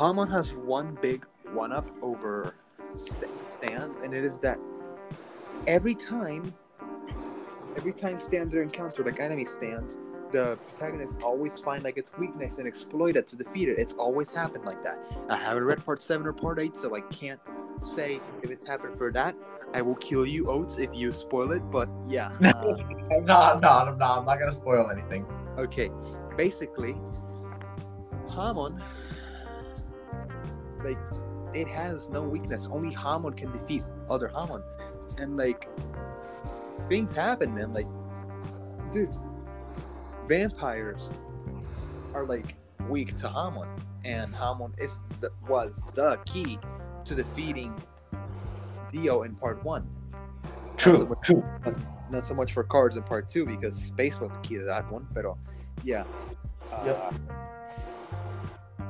Hamon 0.00 0.30
has 0.30 0.54
one 0.54 0.96
big 1.04 1.26
one 1.54 1.72
up 1.72 1.88
over 2.02 2.54
st- 2.96 3.30
stands, 3.46 3.98
and 3.98 4.12
it 4.12 4.24
is 4.24 4.38
that 4.38 4.58
every 5.66 5.94
time, 5.94 6.52
every 7.76 7.92
time 7.92 8.18
stands 8.18 8.54
are 8.54 8.62
encountered, 8.62 9.06
like 9.06 9.20
enemy 9.20 9.44
stands, 9.44 9.98
the 10.32 10.58
protagonist 10.68 11.22
always 11.22 11.58
find 11.60 11.84
like 11.84 11.96
its 11.96 12.10
weakness 12.18 12.58
and 12.58 12.66
exploit 12.66 13.16
it 13.16 13.26
to 13.28 13.36
defeat 13.36 13.68
it. 13.68 13.78
It's 13.78 13.94
always 13.94 14.32
happened 14.32 14.64
like 14.64 14.82
that. 14.82 14.98
I 15.28 15.36
haven't 15.36 15.64
read 15.64 15.84
part 15.84 16.02
seven 16.02 16.26
or 16.26 16.32
part 16.32 16.58
eight, 16.58 16.76
so 16.76 16.94
I 16.94 17.00
can't 17.02 17.40
say 17.78 18.20
if 18.42 18.50
it's 18.50 18.66
happened 18.66 18.98
for 18.98 19.12
that. 19.12 19.36
I 19.74 19.82
will 19.82 19.96
kill 19.96 20.26
you, 20.26 20.46
Oats, 20.48 20.78
if 20.78 20.94
you 20.94 21.10
spoil 21.12 21.52
it. 21.52 21.62
But 21.70 21.88
yeah. 22.06 22.32
uh, 22.44 22.74
I'm 23.12 23.24
not, 23.24 23.54
I'm 23.54 23.60
not, 23.60 23.88
I'm 23.88 23.98
not, 23.98 24.18
I'm 24.18 24.24
not 24.24 24.38
gonna 24.38 24.52
spoil 24.52 24.90
anything. 24.90 25.26
Okay, 25.58 25.90
basically, 26.36 26.96
Hamon, 28.30 28.82
like, 30.84 30.98
it 31.54 31.68
has 31.68 32.10
no 32.10 32.22
weakness. 32.22 32.68
Only 32.70 32.92
Hamon 32.94 33.32
can 33.34 33.52
defeat 33.52 33.84
other 34.10 34.28
Hamon, 34.28 34.62
and 35.18 35.36
like, 35.36 35.68
things 36.88 37.12
happen, 37.12 37.54
man. 37.54 37.72
Like, 37.72 37.86
dude, 38.90 39.14
vampires 40.26 41.10
are 42.12 42.26
like 42.26 42.56
weak 42.88 43.16
to 43.16 43.28
Hamon, 43.28 43.68
and 44.04 44.34
Hamon 44.34 44.74
is 44.78 45.00
the, 45.20 45.30
was 45.48 45.88
the 45.94 46.18
key 46.26 46.58
to 47.04 47.14
defeating 47.14 47.74
Dio 48.90 49.22
in 49.22 49.34
part 49.34 49.62
one. 49.64 49.88
True, 50.76 51.16
true. 51.22 51.44
Not, 51.64 51.80
not 52.10 52.26
so 52.26 52.34
much 52.34 52.52
for 52.52 52.64
Kars 52.64 52.96
in 52.96 53.02
part 53.02 53.28
two 53.28 53.46
because 53.46 53.76
space 53.76 54.20
was 54.20 54.32
the 54.32 54.38
key 54.40 54.56
to 54.56 54.64
that 54.64 54.90
one, 54.90 55.06
but 55.12 55.24
yeah. 55.84 56.04
Uh, 56.72 56.82
Yep. 56.86 57.14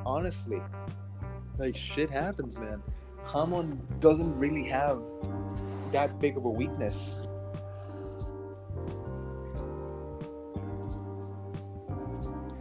Honestly, 0.07 0.61
like 1.59 1.77
shit 1.77 2.11
happens, 2.11 2.59
man. 2.59 2.83
Hamon 3.25 3.81
doesn't 4.01 4.37
really 4.39 4.65
have 4.65 5.03
that 5.93 6.19
big 6.21 6.37
of 6.37 6.45
a 6.45 6.51
weakness. 6.51 7.17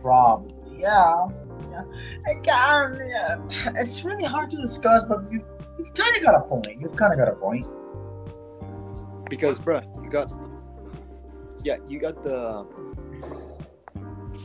Probably, 0.01 0.79
yeah, 0.79 1.27
yeah. 1.71 1.83
I 2.27 2.35
can, 2.43 2.93
um, 2.93 2.99
yeah. 3.05 3.71
It's 3.75 4.03
really 4.03 4.25
hard 4.25 4.49
to 4.51 4.57
discuss, 4.57 5.03
but 5.05 5.23
you, 5.31 5.45
you've 5.77 5.93
kind 5.93 6.15
of 6.15 6.23
got 6.23 6.35
a 6.35 6.41
point. 6.41 6.79
You've 6.79 6.95
kind 6.95 7.13
of 7.13 7.19
got 7.19 7.29
a 7.29 7.35
point. 7.35 7.67
Because, 9.29 9.59
bruh, 9.59 9.83
you 10.03 10.09
got, 10.09 10.31
yeah, 11.63 11.77
you 11.87 11.99
got 11.99 12.21
the 12.23 12.67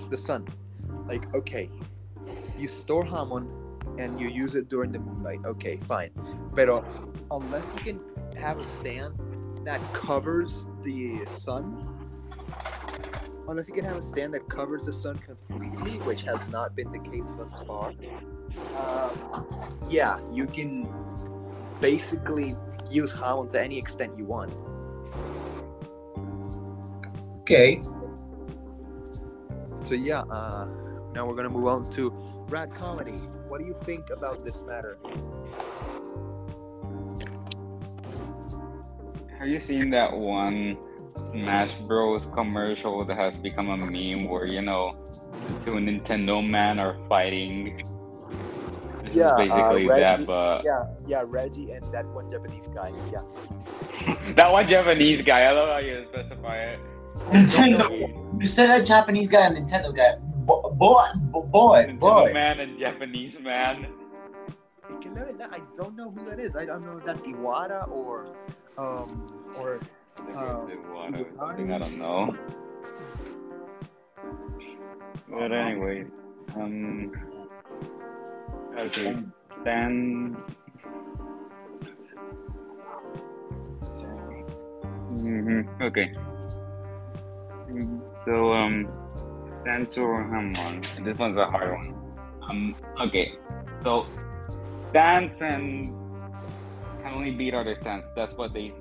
the 0.09 0.17
sun. 0.17 0.49
Like, 1.07 1.35
okay, 1.35 1.69
you 2.57 2.69
store 2.69 3.05
Hamon 3.05 3.51
and 3.99 4.19
you 4.21 4.29
use 4.29 4.55
it 4.55 4.69
during 4.69 4.93
the 4.93 4.99
moonlight. 4.99 5.41
Okay, 5.45 5.77
fine. 5.77 6.11
But 6.55 6.85
unless 7.31 7.75
you 7.75 7.81
can 7.81 8.01
have 8.37 8.59
a 8.59 8.65
stand 8.65 9.15
that 9.65 9.81
covers 9.93 10.69
the 10.83 11.27
sun, 11.27 11.83
unless 13.49 13.69
you 13.69 13.75
can 13.75 13.85
have 13.85 13.99
a 13.99 14.03
stand 14.03 14.33
that 14.35 14.49
covers 14.49 14.87
the 14.87 14.93
sun 14.93 15.19
completely, 15.19 15.99
which 16.07 16.23
has 16.23 16.49
not 16.49 16.77
been 16.77 16.91
the 16.93 17.01
case 17.01 17.33
thus 17.33 17.61
far, 17.63 17.93
um, 18.79 19.45
yeah, 19.89 20.21
you 20.33 20.47
can 20.47 20.89
basically 21.81 22.57
use 22.89 23.13
Hamon 23.13 23.51
to 23.51 23.61
any 23.61 23.79
extent 23.79 24.17
you 24.17 24.25
want. 24.25 24.55
Okay. 27.41 27.83
So 29.83 29.95
yeah, 29.95 30.21
uh, 30.31 30.69
now 31.19 31.27
we're 31.27 31.35
gonna 31.35 31.51
move 31.51 31.67
on 31.67 31.91
to 31.91 32.11
Rat 32.49 32.73
Comedy. 32.73 33.19
What 33.49 33.59
do 33.59 33.67
you 33.67 33.75
think 33.83 34.11
about 34.11 34.45
this 34.45 34.63
matter? 34.63 34.99
Have 39.37 39.49
you 39.49 39.59
seen 39.59 39.91
that 39.91 40.17
one 40.17 40.79
Smash 41.33 41.75
Bros 41.89 42.29
commercial 42.33 43.05
that 43.05 43.17
has 43.17 43.35
become 43.35 43.69
a 43.69 43.77
meme 43.77 44.29
where 44.29 44.47
you 44.47 44.63
know 44.63 44.95
two 45.65 45.73
Nintendo 45.73 46.39
man 46.49 46.79
are 46.79 46.97
fighting? 47.09 47.83
This 49.03 49.15
Yeah, 49.15 49.31
uh, 49.31 49.39
basically 49.39 49.89
Reggie- 49.89 50.25
that, 50.25 50.25
but 50.25 50.63
Yeah, 50.65 50.85
yeah, 51.05 51.25
Reggie 51.27 51.73
and 51.73 51.85
that 51.93 52.07
one 52.15 52.31
Japanese 52.31 52.69
guy. 52.69 52.93
Yeah, 53.11 53.23
that 54.37 54.53
one 54.53 54.69
Japanese 54.69 55.23
guy. 55.23 55.41
I 55.41 55.51
love 55.51 55.69
how 55.69 55.81
you 55.81 56.07
specify 56.13 56.59
it. 56.59 56.79
Nintendo. 57.33 58.41
You 58.41 58.47
said 58.47 58.71
a 58.71 58.85
Japanese 58.85 59.29
guy, 59.29 59.47
a 59.47 59.51
Nintendo 59.51 59.93
guy. 59.93 60.15
Bo- 60.49 60.71
boy, 60.73 61.05
boy, 61.53 61.87
boy. 62.01 62.31
man 62.33 62.61
and 62.61 62.79
Japanese 62.79 63.39
man. 63.39 63.87
I 64.89 64.95
can 65.03 65.15
learn 65.15 65.37
that. 65.37 65.51
I 65.53 65.61
don't 65.77 65.95
know 65.95 66.11
who 66.11 66.25
that 66.31 66.41
is. 66.41 66.57
I 66.57 66.65
don't 66.65 66.87
know 66.87 66.97
if 66.97 67.05
that's 67.05 67.23
Iwata 67.27 67.87
or, 67.93 68.25
um, 68.79 69.29
or 69.59 69.79
I 70.17 70.23
think 70.25 70.37
Uh, 70.39 70.65
Iwata 70.73 71.71
I 71.75 71.79
don't 71.79 71.99
know. 71.99 72.35
But 75.29 75.53
anyway, 75.53 76.07
um, 76.57 77.13
okay, 78.75 79.17
then. 79.65 80.35
hmm 85.11 85.61
Okay. 85.83 86.11
Mm, 87.69 88.01
So 88.25 88.53
um, 88.53 88.89
Dance 89.69 89.99
or 89.99 90.25
Hamon. 90.25 90.81
This 91.05 91.19
one's 91.19 91.37
a 91.37 91.45
hard 91.45 91.77
one. 91.77 91.95
Um. 92.49 92.75
Okay. 93.07 93.35
So 93.85 94.07
dance 94.95 95.43
and 95.43 95.93
can 97.03 97.13
only 97.13 97.33
beat 97.33 97.53
other 97.53 97.75
stands. 97.75 98.07
That's 98.17 98.33
what 98.33 98.55
they 98.55 98.73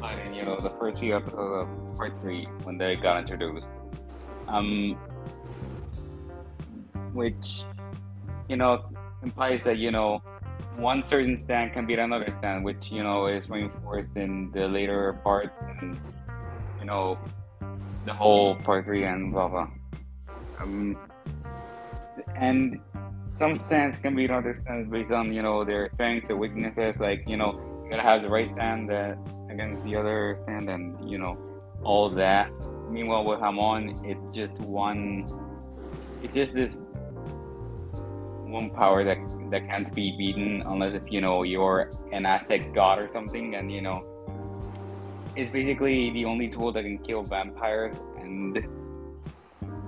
said 0.00 0.24
in 0.24 0.34
you 0.34 0.44
know 0.44 0.54
the 0.54 0.70
first 0.78 1.00
few 1.00 1.16
episodes 1.16 1.66
of 1.68 1.96
part 1.96 2.12
three 2.20 2.46
when 2.62 2.78
they 2.78 2.94
got 2.94 3.22
introduced. 3.22 3.66
Um, 4.46 4.94
which 7.12 7.64
you 8.48 8.56
know 8.56 8.84
implies 9.24 9.60
that 9.64 9.78
you 9.78 9.90
know 9.90 10.22
one 10.76 11.02
certain 11.02 11.42
stand 11.42 11.72
can 11.72 11.86
beat 11.86 11.98
another 11.98 12.32
stand, 12.38 12.64
which 12.64 12.84
you 12.92 13.02
know 13.02 13.26
is 13.26 13.42
reinforced 13.50 14.14
in 14.14 14.52
the 14.52 14.68
later 14.68 15.18
parts 15.24 15.58
and 15.80 15.98
you 16.78 16.86
know 16.86 17.18
the 18.04 18.14
whole 18.14 18.54
part 18.54 18.84
three 18.84 19.02
and 19.02 19.32
blah 19.32 19.48
blah. 19.48 19.66
Um, 20.58 20.96
and 22.34 22.80
some 23.38 23.56
stands 23.66 23.98
can 24.00 24.14
be 24.16 24.28
other 24.28 24.58
stands 24.62 24.90
based 24.90 25.12
on 25.12 25.32
you 25.32 25.42
know 25.42 25.64
their 25.64 25.90
strengths 25.94 26.30
or 26.30 26.36
weaknesses. 26.36 26.96
Like 26.98 27.24
you 27.26 27.36
know 27.36 27.60
you 27.84 27.90
gotta 27.90 28.02
have 28.02 28.22
the 28.22 28.28
right 28.28 28.52
stand 28.54 28.88
that 28.90 29.18
against 29.50 29.84
the 29.84 29.96
other 29.96 30.38
stand, 30.44 30.68
and 30.70 31.10
you 31.10 31.18
know 31.18 31.38
all 31.82 32.10
that. 32.10 32.50
Meanwhile, 32.90 33.24
with 33.24 33.40
Hamon, 33.40 33.90
it's 34.04 34.34
just 34.34 34.54
one. 34.60 35.26
It's 36.22 36.34
just 36.34 36.52
this 36.52 36.74
one 38.46 38.70
power 38.70 39.04
that 39.04 39.18
that 39.50 39.66
can't 39.68 39.92
be 39.94 40.14
beaten 40.16 40.62
unless 40.66 40.94
if 40.94 41.02
you 41.10 41.20
know 41.20 41.42
you're 41.42 41.90
an 42.12 42.24
Aztec 42.26 42.74
god 42.74 42.98
or 42.98 43.08
something, 43.08 43.54
and 43.54 43.70
you 43.70 43.82
know 43.82 44.04
it's 45.36 45.50
basically 45.50 46.10
the 46.10 46.24
only 46.24 46.48
tool 46.48 46.72
that 46.72 46.82
can 46.82 46.98
kill 46.98 47.22
vampires, 47.22 47.96
and 48.18 48.56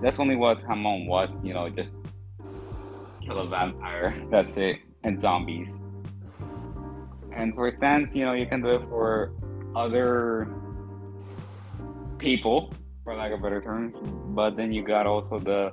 that's 0.02 0.18
only 0.18 0.36
what 0.36 0.58
Hamon 0.62 1.06
was. 1.06 1.30
You 1.42 1.54
know, 1.54 1.68
just 1.68 1.90
kill 3.24 3.38
a 3.38 3.48
vampire. 3.48 4.14
That's 4.30 4.56
it, 4.56 4.76
and 5.04 5.20
zombies. 5.20 5.78
And 7.32 7.54
for 7.54 7.70
stands, 7.70 8.10
you 8.14 8.24
know, 8.24 8.32
you 8.32 8.46
can 8.46 8.62
do 8.62 8.70
it 8.70 8.82
for 8.88 9.32
other 9.76 10.48
people, 12.18 12.72
for 13.04 13.14
lack 13.14 13.32
of 13.32 13.42
better 13.42 13.60
terms. 13.60 13.94
But 14.34 14.56
then 14.56 14.72
you 14.72 14.82
got 14.84 15.06
also 15.06 15.38
the 15.38 15.70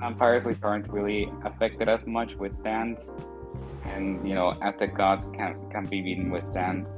vampires 0.00 0.44
which 0.44 0.58
aren't 0.62 0.88
really 0.88 1.28
affected 1.44 1.88
as 1.88 2.00
much 2.06 2.34
with 2.34 2.58
stands, 2.60 3.08
and 3.84 4.26
you 4.26 4.34
know, 4.34 4.54
the 4.78 4.86
gods 4.86 5.26
can 5.34 5.56
can 5.70 5.86
be 5.86 6.00
beaten 6.02 6.30
with 6.30 6.46
stands 6.46 6.88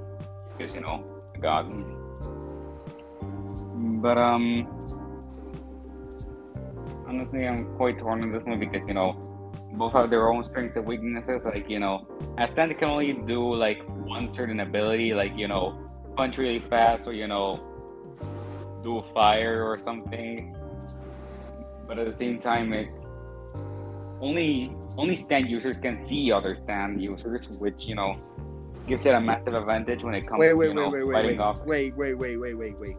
because 0.56 0.75
you 0.75 0.80
know, 0.80 1.04
the 1.34 1.40
god. 1.40 1.66
But 4.02 4.18
um, 4.18 4.66
honestly, 7.11 7.47
I'm 7.47 7.76
quite 7.76 7.99
torn 7.99 8.23
on 8.23 8.33
this 8.33 8.45
one 8.45 8.59
because 8.61 8.87
you 8.87 8.95
know, 8.95 9.12
both 9.73 9.93
have 9.93 10.11
their 10.11 10.33
own 10.33 10.45
strengths 10.45 10.76
and 10.76 10.87
weaknesses. 10.87 11.40
Like 11.45 11.69
you 11.69 11.81
know, 11.81 12.07
a 12.38 12.49
stand 12.52 12.79
can 12.79 12.88
only 12.88 13.12
do 13.12 13.55
like 13.55 13.83
one 14.07 14.33
certain 14.33 14.61
ability, 14.61 15.12
like 15.12 15.33
you 15.37 15.49
know, 15.49 15.79
punch 16.17 16.38
really 16.38 16.61
fast 16.61 17.07
or 17.07 17.12
you 17.12 17.26
know, 17.26 17.59
do 18.83 19.02
fire 19.12 19.64
or 19.64 19.79
something. 19.79 20.57
But 21.87 21.99
at 21.99 22.11
the 22.11 22.17
same 22.17 22.40
time, 22.40 22.73
it 22.73 22.88
only 24.21 24.73
only 24.97 25.17
stand 25.17 25.50
users 25.50 25.76
can 25.76 26.07
see 26.07 26.31
other 26.31 26.57
stand 26.64 27.02
users, 27.02 27.49
which 27.59 27.87
you 27.87 27.97
know 27.97 28.17
gives 28.87 29.05
it 29.05 29.14
a 29.14 29.21
massive 29.21 29.55
advantage 29.55 30.02
when 30.02 30.14
it 30.14 30.26
comes 30.26 30.40
Wait, 30.40 30.50
to 30.50 30.57
wait, 30.57 30.69
you 30.69 30.75
know, 30.75 30.88
wait, 30.88 30.93
wait, 30.93 31.05
wait, 31.05 31.14
fighting 31.14 31.38
wait, 31.38 31.45
off. 31.45 31.67
wait, 31.67 31.97
wait, 31.97 32.14
wait, 32.14 32.37
wait, 32.37 32.55
wait, 32.55 32.81
wait. 32.81 32.97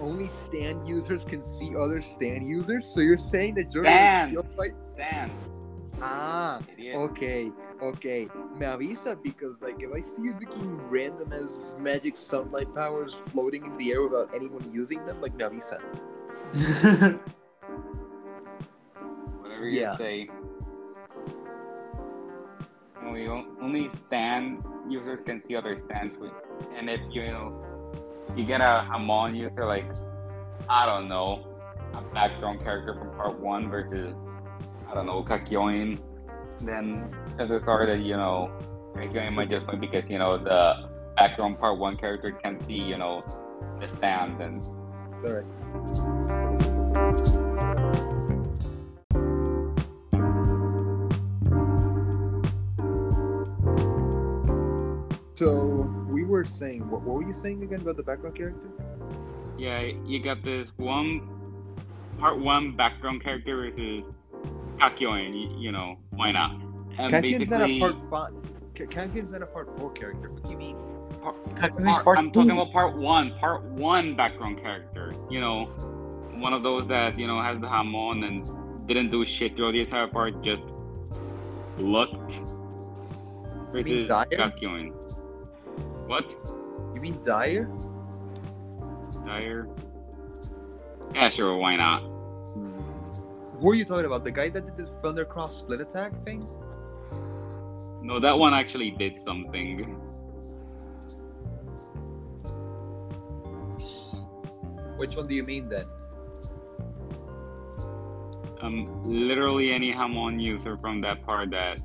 Only 0.00 0.28
stand 0.28 0.88
users 0.88 1.24
can 1.24 1.44
see 1.44 1.76
other 1.76 2.00
stand 2.00 2.48
users. 2.48 2.86
So 2.86 3.00
you're 3.00 3.18
saying 3.18 3.54
that 3.56 3.70
Jordan 3.70 3.92
Stand. 3.92 4.36
is 4.36 4.54
fight? 4.56 4.74
Stand, 4.94 5.32
Ah, 6.00 6.60
idiot. 6.72 6.96
okay, 6.96 7.50
okay. 7.82 8.28
Me 8.56 8.66
avisa 8.66 9.20
because 9.22 9.60
like 9.60 9.82
if 9.82 9.92
I 9.92 10.00
see 10.00 10.22
you 10.22 10.34
looking 10.40 10.76
random 10.88 11.32
as 11.32 11.58
magic 11.78 12.16
sunlight 12.16 12.74
powers 12.74 13.14
floating 13.30 13.66
in 13.66 13.76
the 13.76 13.92
air 13.92 14.02
without 14.02 14.34
anyone 14.34 14.72
using 14.72 15.04
them, 15.04 15.20
like 15.20 15.34
me 15.34 15.44
avisa. 15.44 15.78
Whatever 19.40 19.68
you 19.68 19.80
Yeah. 19.80 19.96
say. 19.96 20.30
Only 23.04 23.26
only 23.28 23.90
stand 24.06 24.62
users 24.88 25.20
can 25.26 25.42
see 25.42 25.56
other 25.56 25.76
stands 25.86 26.18
with, 26.18 26.32
and 26.76 26.88
if 26.88 27.00
you 27.12 27.28
know 27.28 27.52
you 28.36 28.44
get 28.44 28.60
a 28.60 28.86
Hamon 28.90 29.34
user 29.34 29.66
like 29.66 29.88
I 30.68 30.86
don't 30.86 31.08
know 31.08 31.46
a 31.94 32.02
background 32.14 32.62
character 32.62 32.94
from 32.94 33.10
part 33.16 33.40
one 33.40 33.70
versus 33.70 34.14
I 34.88 34.94
don't 34.94 35.06
know 35.06 35.20
Kakyoin, 35.20 35.98
then 36.60 37.14
chances 37.36 37.62
are 37.66 37.86
that 37.86 38.02
you 38.02 38.16
know 38.16 38.50
Kakyoin 38.94 39.32
might 39.32 39.50
just 39.50 39.66
win 39.66 39.80
because 39.80 40.04
you 40.08 40.18
know 40.18 40.38
the 40.38 40.88
background 41.16 41.58
part 41.58 41.78
one 41.78 41.96
character 41.96 42.32
can 42.32 42.64
see 42.66 42.74
you 42.74 42.98
know 42.98 43.22
the 43.80 43.88
stand 43.96 44.40
and 44.40 44.58
All 45.24 45.32
right. 45.32 46.39
Were 56.40 56.44
saying, 56.44 56.88
what, 56.88 57.02
what 57.02 57.16
were 57.16 57.26
you 57.26 57.34
saying 57.34 57.62
again 57.62 57.82
about 57.82 57.98
the 57.98 58.02
background 58.02 58.34
character? 58.34 58.70
Yeah, 59.58 59.90
you 60.06 60.22
got 60.22 60.42
this 60.42 60.68
one 60.78 61.28
part 62.18 62.38
one 62.38 62.74
background 62.76 63.22
character 63.22 63.56
versus 63.56 64.10
Kakyoin. 64.78 65.34
You, 65.38 65.58
you 65.58 65.70
know 65.70 65.98
why 66.10 66.32
not? 66.32 66.52
And 66.96 67.12
Kakyoin's 67.12 67.50
not 67.50 67.68
a 67.68 67.78
part 67.78 67.96
five. 68.08 68.32
Ka- 68.74 68.84
Kakyoin's 68.84 69.32
not 69.32 69.42
a 69.42 69.46
part 69.46 69.76
four 69.76 69.92
character. 69.92 70.30
What 70.30 70.44
do 70.44 70.50
you 70.50 70.56
mean? 70.56 70.76
Kakyoin's 71.56 71.92
part- 71.92 72.04
part 72.04 72.18
I'm 72.18 72.30
talking 72.30 72.52
about 72.52 72.72
part 72.72 72.96
one. 72.96 73.38
Part 73.38 73.62
one 73.64 74.16
background 74.16 74.62
character. 74.62 75.12
You 75.28 75.40
know, 75.40 75.66
one 76.46 76.54
of 76.54 76.62
those 76.62 76.86
that 76.88 77.18
you 77.18 77.26
know 77.26 77.42
has 77.42 77.60
the 77.60 77.68
Hamon 77.68 78.24
and 78.24 78.88
didn't 78.88 79.10
do 79.10 79.26
shit 79.26 79.56
throughout 79.56 79.72
the 79.72 79.82
entire 79.82 80.06
part. 80.06 80.42
Just 80.42 80.64
looked. 81.76 82.40
You 83.74 83.84
mean 83.84 84.06
Versus 84.06 84.08
Dyer? 84.08 84.26
Kakyoin. 84.32 84.99
What? 86.10 86.28
You 86.92 87.00
mean 87.00 87.22
Dyer? 87.22 87.70
Dyer? 89.24 89.68
Yeah, 91.14 91.30
sure. 91.30 91.56
Why 91.56 91.76
not? 91.76 92.02
Who 93.60 93.70
are 93.70 93.74
you 93.76 93.84
talking 93.84 94.06
about? 94.06 94.24
The 94.24 94.32
guy 94.32 94.48
that 94.48 94.66
did 94.66 94.76
the 94.76 94.90
Thundercross 95.02 95.52
split 95.52 95.80
attack 95.80 96.20
thing? 96.24 96.48
No, 98.02 98.18
that 98.18 98.36
one 98.36 98.54
actually 98.54 98.90
did 98.90 99.20
something. 99.20 99.84
Which 104.96 105.14
one 105.14 105.28
do 105.28 105.36
you 105.36 105.44
mean 105.44 105.68
then? 105.68 105.86
um, 108.62 109.04
literally 109.04 109.72
any 109.72 109.90
Hamon 109.92 110.38
user 110.38 110.76
from 110.76 111.00
that 111.02 111.24
part 111.24 111.50
that 111.50 111.80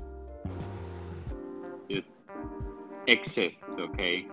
exists, 3.08 3.62
okay? 3.78 4.26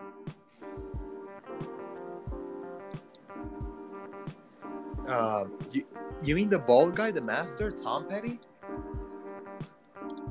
Uh, 5.07 5.45
you, 5.71 5.85
you 6.23 6.35
mean 6.35 6.49
the 6.49 6.59
bald 6.59 6.95
guy, 6.95 7.11
the 7.11 7.21
master, 7.21 7.69
Tom 7.71 8.07
Petty? 8.07 8.39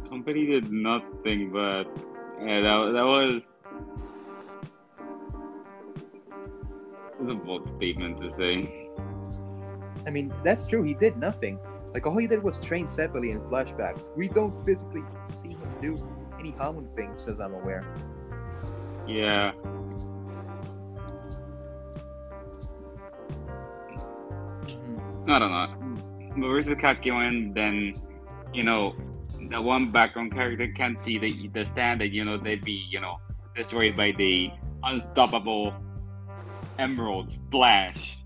Tom 0.08 0.22
Petty 0.24 0.46
did 0.46 0.72
nothing, 0.72 1.50
but 1.52 1.84
yeah, 2.40 2.60
that, 2.60 2.92
that 2.94 3.04
was 3.04 3.42
was 7.22 7.34
a 7.34 7.34
bold 7.34 7.68
statement 7.76 8.20
to 8.20 8.32
say. 8.38 8.88
I 10.06 10.10
mean, 10.10 10.32
that's 10.44 10.66
true. 10.66 10.82
He 10.82 10.94
did 10.94 11.16
nothing. 11.16 11.58
Like 11.94 12.06
all 12.06 12.16
he 12.16 12.26
did 12.26 12.42
was 12.42 12.60
train 12.60 12.88
separately 12.88 13.30
in 13.30 13.40
flashbacks. 13.42 14.14
We 14.16 14.28
don't 14.28 14.58
physically 14.64 15.02
see 15.24 15.50
him 15.50 15.74
do 15.80 15.98
any 16.38 16.50
Hamon 16.52 16.88
things, 16.88 17.28
as 17.28 17.38
I'm 17.38 17.54
aware. 17.54 17.84
Yeah, 19.12 19.52
I 25.28 25.38
don't 25.38 25.50
know. 25.50 25.66
But 26.36 26.48
versus 26.48 26.74
Kakyoin, 26.76 27.54
then 27.54 27.94
you 28.54 28.62
know 28.62 28.94
the 29.50 29.60
one 29.60 29.92
background 29.92 30.32
character 30.32 30.66
can't 30.68 30.98
see 30.98 31.18
the 31.18 31.48
the 31.48 31.64
stand 31.64 32.00
that 32.00 32.08
you 32.08 32.24
know 32.24 32.38
they'd 32.38 32.64
be 32.64 32.86
you 32.88 33.00
know 33.00 33.18
destroyed 33.54 33.96
by 33.96 34.12
the 34.16 34.50
unstoppable 34.82 35.74
emerald 36.78 37.32
splash. 37.32 38.16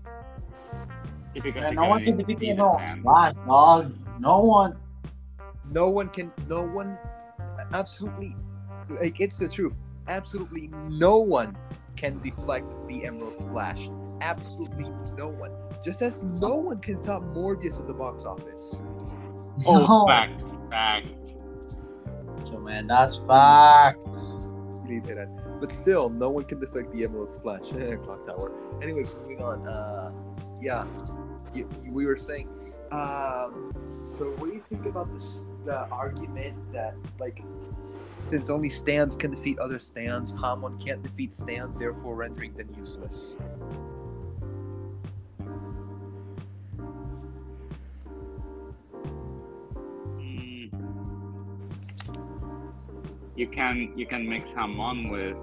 Yeah, 1.35 1.71
no 1.71 1.89
one 1.89 2.05
can 2.05 2.17
defeat 2.17 2.39
see 2.39 2.53
the 2.53 2.55
the 2.55 2.61
Emerald. 2.63 2.81
Splash, 2.85 3.35
dog. 3.45 3.93
No 4.19 4.39
one. 4.39 4.77
No 5.69 5.89
one 5.89 6.09
can. 6.09 6.31
No 6.47 6.61
one. 6.63 6.97
Absolutely. 7.73 8.35
Like 8.89 9.19
it's 9.19 9.37
the 9.37 9.49
truth. 9.49 9.77
Absolutely 10.07 10.69
no 10.89 11.17
one 11.17 11.55
can 11.95 12.19
deflect 12.21 12.73
the 12.87 13.05
Emerald 13.05 13.39
Splash. 13.39 13.89
Absolutely 14.21 14.85
no 15.17 15.29
one. 15.29 15.51
Just 15.83 16.01
as 16.01 16.23
no 16.23 16.55
one 16.55 16.79
can 16.79 17.01
top 17.01 17.23
Morbius 17.23 17.79
at 17.79 17.87
the 17.87 17.93
box 17.93 18.25
office. 18.25 18.81
Oh, 19.65 19.79
no. 19.85 20.07
fact, 20.07 20.43
fact. 20.69 21.07
So 22.47 22.59
man, 22.59 22.87
that's 22.87 23.17
facts. 23.17 24.41
You 24.85 24.93
need 24.93 25.03
to 25.03 25.09
hit 25.09 25.17
it. 25.17 25.29
But 25.59 25.71
still, 25.71 26.09
no 26.09 26.29
one 26.29 26.43
can 26.43 26.59
deflect 26.59 26.93
the 26.93 27.03
Emerald 27.03 27.31
Splash. 27.31 27.61
Clock 28.03 28.25
Tower. 28.25 28.51
Anyways, 28.81 29.15
moving 29.15 29.41
on. 29.41 29.67
Uh, 29.67 30.11
yeah, 30.61 30.85
you, 31.53 31.67
you- 31.83 31.91
we 31.91 32.05
were 32.05 32.15
saying. 32.17 32.47
Um, 32.91 33.73
so, 34.05 34.31
what 34.37 34.49
do 34.49 34.55
you 34.55 34.63
think 34.69 34.85
about 34.85 35.11
this? 35.13 35.47
The 35.65 35.79
argument 35.89 36.55
that 36.71 36.95
like, 37.19 37.43
since 38.27 38.49
only 38.49 38.69
stands 38.69 39.15
can 39.15 39.31
defeat 39.31 39.57
other 39.59 39.79
stands, 39.79 40.31
Hamon 40.33 40.77
can't 40.79 41.01
defeat 41.01 41.33
stands, 41.33 41.79
therefore 41.79 42.15
rendering 42.15 42.53
them 42.55 42.67
useless. 42.77 43.37
Mm. 50.17 50.71
You 53.35 53.47
can 53.47 53.93
you 53.95 54.05
can 54.05 54.27
mix 54.27 54.51
Hamon 54.51 55.09
with 55.09 55.37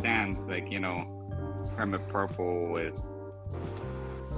stands 0.00 0.38
like 0.40 0.70
you 0.70 0.80
know 0.80 1.06
Hermit 1.76 2.06
Purple 2.08 2.68
with 2.70 3.00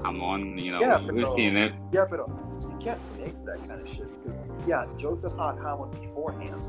Hamon. 0.04 0.58
You 0.58 0.72
know 0.72 0.80
Yeah, 0.80 1.00
we've 1.00 1.24
no. 1.24 1.36
seen 1.36 1.56
it. 1.56 1.72
Yeah, 1.92 2.04
but 2.08 2.20
you 2.20 2.76
can't 2.80 3.00
mix 3.18 3.42
that 3.42 3.58
kind 3.68 3.80
of 3.80 3.88
shit 3.88 4.06
because 4.22 4.38
yeah, 4.66 4.84
Joseph 4.96 5.32
had 5.36 5.56
Hamon 5.58 5.90
beforehand. 6.00 6.60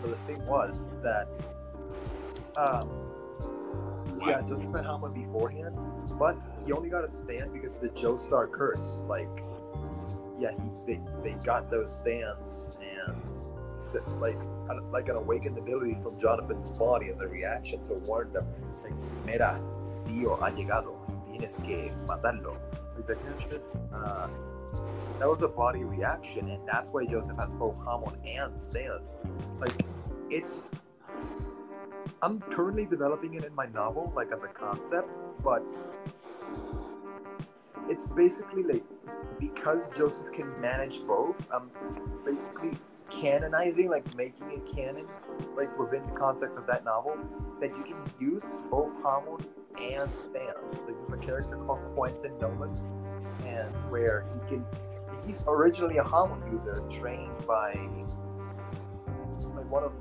But 0.00 0.10
the 0.10 0.16
thing 0.26 0.44
was 0.46 0.88
that 1.02 1.28
um, 2.56 2.88
yeah, 4.26 4.40
Joseph 4.42 4.72
had 4.72 4.84
Hamon 4.84 5.12
beforehand, 5.12 5.76
but 6.18 6.36
he 6.64 6.72
only 6.72 6.88
got 6.88 7.04
a 7.04 7.08
stand 7.08 7.52
because 7.52 7.76
of 7.76 7.82
the 7.82 7.90
Joestar 7.90 8.50
curse. 8.50 9.04
Like, 9.06 9.28
yeah, 10.38 10.52
he 10.62 10.70
they, 10.94 11.00
they 11.22 11.34
got 11.44 11.70
those 11.70 11.96
stands 11.96 12.76
and 12.80 13.16
the, 13.92 14.00
like 14.16 14.36
an- 14.70 14.90
like 14.90 15.08
an 15.08 15.16
awakened 15.16 15.58
ability 15.58 15.96
from 16.02 16.18
Jonathan's 16.18 16.70
body 16.70 17.10
as 17.10 17.20
a 17.20 17.26
reaction 17.26 17.82
to 17.82 17.94
warn 18.06 18.32
them. 18.32 18.46
Like, 18.82 18.94
mira, 19.26 19.60
tío 20.06 20.38
ha 20.38 20.50
llegado. 20.50 20.96
Tienes 21.26 21.58
que 21.64 21.90
matarlo. 22.06 22.56
Like 22.96 23.06
that 23.06 23.22
kind 23.24 23.34
of 23.34 23.40
shit. 23.42 23.64
Uh, 23.94 24.28
that 25.18 25.28
was 25.28 25.42
a 25.42 25.48
body 25.48 25.84
reaction, 25.84 26.50
and 26.50 26.66
that's 26.66 26.90
why 26.90 27.04
Joseph 27.06 27.36
has 27.36 27.54
both 27.54 27.82
Hamon 27.84 28.18
and 28.26 28.58
stands. 28.58 29.14
Like, 29.58 29.74
it's. 30.30 30.68
I'm 32.22 32.40
currently 32.40 32.86
developing 32.86 33.34
it 33.34 33.44
in 33.44 33.54
my 33.54 33.66
novel, 33.66 34.12
like 34.14 34.32
as 34.32 34.44
a 34.44 34.48
concept, 34.48 35.18
but 35.42 35.62
it's 37.88 38.10
basically 38.10 38.62
like 38.62 38.84
because 39.38 39.96
Joseph 39.96 40.32
can 40.32 40.60
manage 40.60 41.04
both. 41.06 41.48
I'm 41.52 41.70
basically 42.24 42.76
canonizing, 43.10 43.90
like 43.90 44.14
making 44.16 44.50
it 44.50 44.68
canon, 44.74 45.06
like 45.56 45.76
within 45.78 46.06
the 46.06 46.12
context 46.12 46.58
of 46.58 46.66
that 46.66 46.84
novel, 46.84 47.16
that 47.60 47.70
you 47.76 47.82
can 47.82 47.96
use 48.20 48.64
both 48.70 48.92
Hamon 49.02 49.44
and 49.80 50.14
Stan. 50.14 50.54
So 50.86 50.94
there's 51.08 51.22
a 51.22 51.24
character 51.24 51.56
called 51.56 51.80
Quentin 51.94 52.38
Nolan, 52.38 52.70
where 53.90 54.24
he 54.32 54.48
can. 54.48 54.66
He's 55.26 55.44
originally 55.46 55.98
a 55.98 56.04
Hamon 56.04 56.42
user, 56.52 56.82
trained 56.90 57.46
by 57.46 57.74
like 59.54 59.70
one 59.70 59.84
of. 59.84 59.92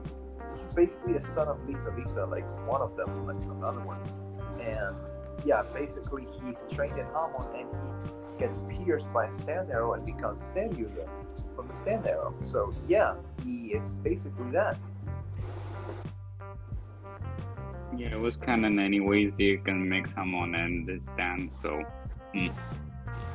He's 0.58 0.74
basically 0.74 1.15
a 1.15 1.21
son 1.21 1.47
of 1.47 1.63
Lisa 1.67 1.93
Lisa, 1.95 2.26
like 2.26 2.45
one 2.67 2.82
of 2.82 2.95
them, 2.97 3.26
like 3.26 3.43
another 3.45 3.82
one, 3.82 4.02
and 4.60 4.95
yeah, 5.45 5.63
basically 5.74 6.28
he's 6.43 6.67
trained 6.71 6.97
in 6.97 7.06
Hamon 7.08 7.47
and 7.56 7.67
he 8.34 8.45
gets 8.45 8.62
pierced 8.69 9.12
by 9.13 9.26
a 9.26 9.32
stand 9.32 9.71
arrow 9.71 9.93
and 9.93 10.06
becomes 10.06 10.41
a 10.41 10.45
stand 10.45 10.78
user 10.78 11.08
from 11.56 11.67
the 11.67 11.74
stand 11.74 12.06
arrow. 12.08 12.34
So 12.39 12.74
yeah, 12.88 13.15
he 13.43 13.74
is 13.74 13.93
basically 13.93 14.52
that. 14.52 14.78
Yeah, 17.97 18.13
it 18.13 18.19
was 18.19 18.36
kind 18.36 18.63
canon 18.63 18.80
anyways. 18.80 19.34
You 19.38 19.60
can 19.60 19.88
mix 19.88 20.12
Hamon 20.13 20.56
and 20.56 20.88
the 20.88 21.02
stand, 21.13 21.52
so 21.62 21.84
hmm. 22.34 22.47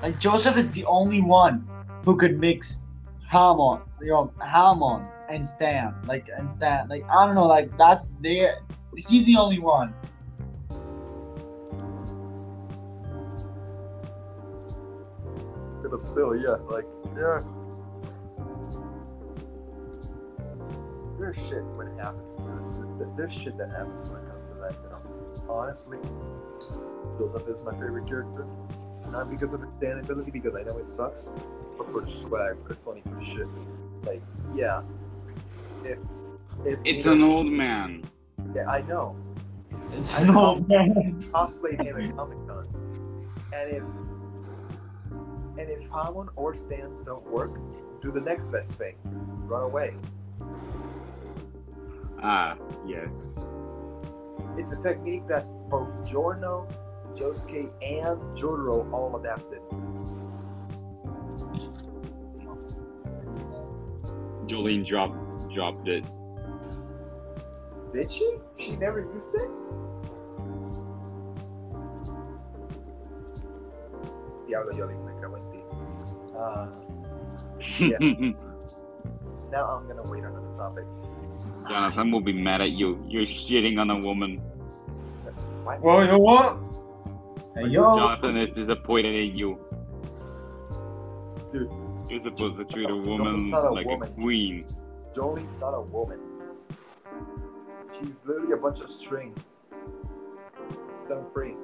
Like 0.03 0.21
Joseph 0.21 0.57
is 0.57 0.71
the 0.71 0.85
only 0.85 1.23
one 1.23 1.67
who 2.05 2.17
could 2.17 2.39
mix 2.39 2.85
Hamon, 3.29 3.81
you 4.01 4.09
know, 4.09 4.33
Hamon 4.39 5.07
and 5.29 5.47
Stan, 5.47 5.95
like 6.07 6.29
and 6.37 6.51
Stan, 6.51 6.89
like 6.89 7.05
I 7.11 7.27
don't 7.27 7.35
know, 7.35 7.47
like 7.47 7.77
that's 7.77 8.09
there. 8.21 8.61
He's 8.97 9.27
the 9.27 9.37
only 9.37 9.59
one. 9.59 9.95
But 15.89 16.01
still, 16.01 16.37
yeah, 16.37 16.57
like 16.69 16.85
yeah. 17.17 17.41
There's 21.19 21.37
shit 21.37 21.65
when 21.75 21.89
it 21.89 21.99
happens. 21.99 22.37
To, 22.37 22.97
this. 22.99 23.09
there's 23.17 23.33
shit 23.33 23.57
that 23.57 23.71
happens 23.71 24.11
when 24.11 24.23
it 24.23 24.29
comes 24.29 24.51
to 24.51 24.57
that. 24.57 24.77
You 24.83 24.91
know, 24.91 25.49
honestly, 25.49 25.99
Joseph 27.19 27.49
is 27.49 27.63
my 27.63 27.73
favorite 27.73 28.07
character. 28.07 28.47
Not 29.11 29.31
because 29.31 29.55
of 29.55 29.63
its 29.63 29.77
stand 29.77 30.01
ability, 30.01 30.31
because 30.31 30.55
I 30.55 30.63
know 30.63 30.79
it 30.79 30.91
sucks, 30.91 31.33
but 31.79 31.91
for 31.91 32.01
the 32.03 32.11
swag, 32.11 32.61
for 32.63 32.69
the 32.69 32.75
funny, 32.75 33.03
for 33.03 33.15
the 33.15 33.25
shit. 33.25 33.47
Like, 34.05 34.23
yeah. 34.55 34.83
If 35.85 36.01
if 36.65 36.79
it's 36.85 37.07
either- 37.07 37.13
an 37.13 37.23
old 37.23 37.47
man. 37.47 38.05
yeah, 38.55 38.69
I 38.69 38.83
know. 38.83 39.17
It's 39.93 40.19
I 40.19 40.23
an 40.23 40.27
know. 40.29 40.47
old 40.47 40.69
man. 40.69 41.25
cosplayed 41.33 41.83
him 41.83 41.97
at 42.01 42.17
Comic 42.17 42.39
Con. 42.49 42.67
And 43.55 43.71
if 43.71 43.83
and 45.59 45.71
if 45.71 45.89
Hamon 45.89 46.29
or 46.37 46.55
stands 46.55 47.03
don't 47.03 47.25
work, 47.31 47.59
do 48.03 48.11
the 48.11 48.21
next 48.21 48.49
best 48.49 48.73
thing. 48.75 48.97
Run 49.47 49.63
away. 49.63 49.95
Ah, 52.23 52.57
yes. 52.87 53.09
It's 54.59 54.79
a 54.79 54.83
technique 54.83 55.27
that 55.29 55.47
both 55.71 56.05
Giorno, 56.09 56.67
Josuke, 57.17 57.73
and 57.83 58.21
Jotaro 58.37 58.93
all 58.93 59.17
adapted. 59.17 59.61
Jolyne 64.47 64.85
dropped 64.85 65.53
dropped 65.55 65.89
it. 65.89 66.05
Did 67.93 68.11
she? 68.11 68.37
She 68.59 68.77
never 68.77 69.01
used 69.01 69.35
it? 69.35 69.49
Diablo 74.47 74.73
Yoli, 74.73 74.95
me 75.05 75.13
cago 75.21 75.37
en 75.37 75.53
ti. 75.53 75.61
Uh, 76.37 76.71
Yeah. 77.81 77.99
now 79.51 79.67
I'm 79.67 79.89
gonna 79.89 80.05
wait 80.05 80.25
on 80.25 80.33
another 80.33 80.55
topic. 80.55 80.85
Jonathan 81.69 82.13
will 82.13 82.21
be 82.21 82.33
mad 82.33 82.61
at 82.61 82.73
you. 82.73 83.03
You're 83.09 83.27
shitting 83.27 83.81
on 83.81 83.91
a 83.91 83.99
woman. 83.99 84.41
What? 85.65 85.81
Whoa, 85.81 86.03
yo, 86.03 86.19
what? 86.19 86.59
Hey, 87.57 87.69
yo. 87.69 87.97
Jonathan 87.97 88.37
is 88.37 88.55
disappointed 88.55 89.31
in 89.31 89.35
you. 89.35 89.59
Dude. 91.51 91.71
You're 92.11 92.21
supposed 92.21 92.59
to 92.59 92.65
treat 92.67 92.91
a 92.91 92.95
woman 92.95 93.53
a 93.55 93.61
like 93.71 93.87
woman. 93.87 94.09
a 94.11 94.13
queen. 94.13 94.63
Jolyne's 95.15 95.59
not 95.59 95.71
a 95.71 95.81
woman. 95.81 96.21
She's 97.99 98.27
literally 98.27 98.53
a 98.53 98.59
bunch 98.59 98.81
of 98.81 98.91
string. 98.91 99.35
Stone 100.99 101.31
free. 101.33 101.55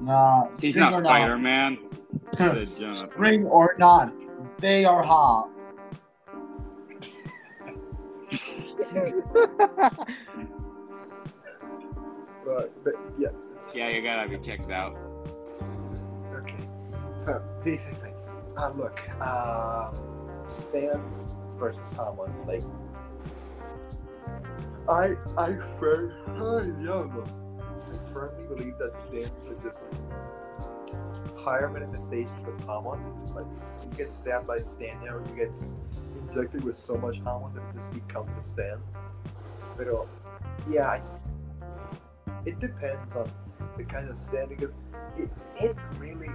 Nah, 0.00 0.46
He's 0.60 0.76
not 0.76 0.92
or 0.92 0.98
Spider 0.98 1.36
Man. 1.38 1.78
Said 2.38 2.94
String 2.94 3.46
or 3.46 3.74
not, 3.78 4.12
they 4.58 4.84
are 4.84 5.02
hot. 5.02 5.50
But, 12.44 12.82
but 12.82 12.94
yeah. 13.18 13.28
Yeah, 13.74 13.88
you 13.88 14.02
gotta 14.02 14.28
be 14.28 14.38
checked 14.38 14.70
out. 14.70 14.96
Okay. 16.32 16.56
Uh, 17.26 17.40
basically, 17.64 18.12
uh, 18.56 18.70
look, 18.70 19.00
um, 19.20 19.94
Stans 20.46 21.34
versus 21.58 21.92
Hamon. 21.92 22.32
Like, 22.46 22.62
I, 24.88 25.16
I 25.36 25.54
firm, 25.78 26.12
I, 26.28 28.12
firmly 28.12 28.46
believe 28.46 28.78
that 28.78 28.94
Stans 28.94 29.46
are 29.46 29.62
just 29.62 29.88
higher 31.36 31.68
manifestations 31.68 32.48
of 32.48 32.58
Hamon. 32.64 33.00
Like, 33.34 33.46
you 33.82 33.96
get 33.96 34.12
stabbed 34.12 34.46
by 34.46 34.60
Stan 34.60 34.96
arrow, 35.04 35.24
you 35.28 35.36
get 35.36 35.56
injected 36.16 36.64
with 36.64 36.76
so 36.76 36.96
much 36.96 37.18
Hamon 37.18 37.54
that 37.54 37.68
it 37.68 37.74
just 37.74 37.92
becomes 37.92 38.30
a 38.38 38.42
stand. 38.42 38.80
But, 39.76 39.88
uh, 39.88 40.04
yeah, 40.70 40.90
I 40.90 40.98
just, 40.98 41.32
it 42.46 42.58
depends 42.60 43.16
on 43.16 43.30
the 43.78 43.84
kind 43.84 44.08
of 44.08 44.16
stand 44.16 44.50
because 44.50 44.76
it, 45.16 45.30
it 45.56 45.76
really 45.98 46.28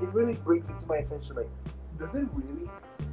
it 0.00 0.08
really 0.12 0.34
brings 0.34 0.68
it 0.68 0.78
to 0.78 0.86
my 0.86 0.96
attention 0.96 1.36
like 1.36 1.48
does 1.98 2.14
it 2.14 2.26
really 2.32 2.68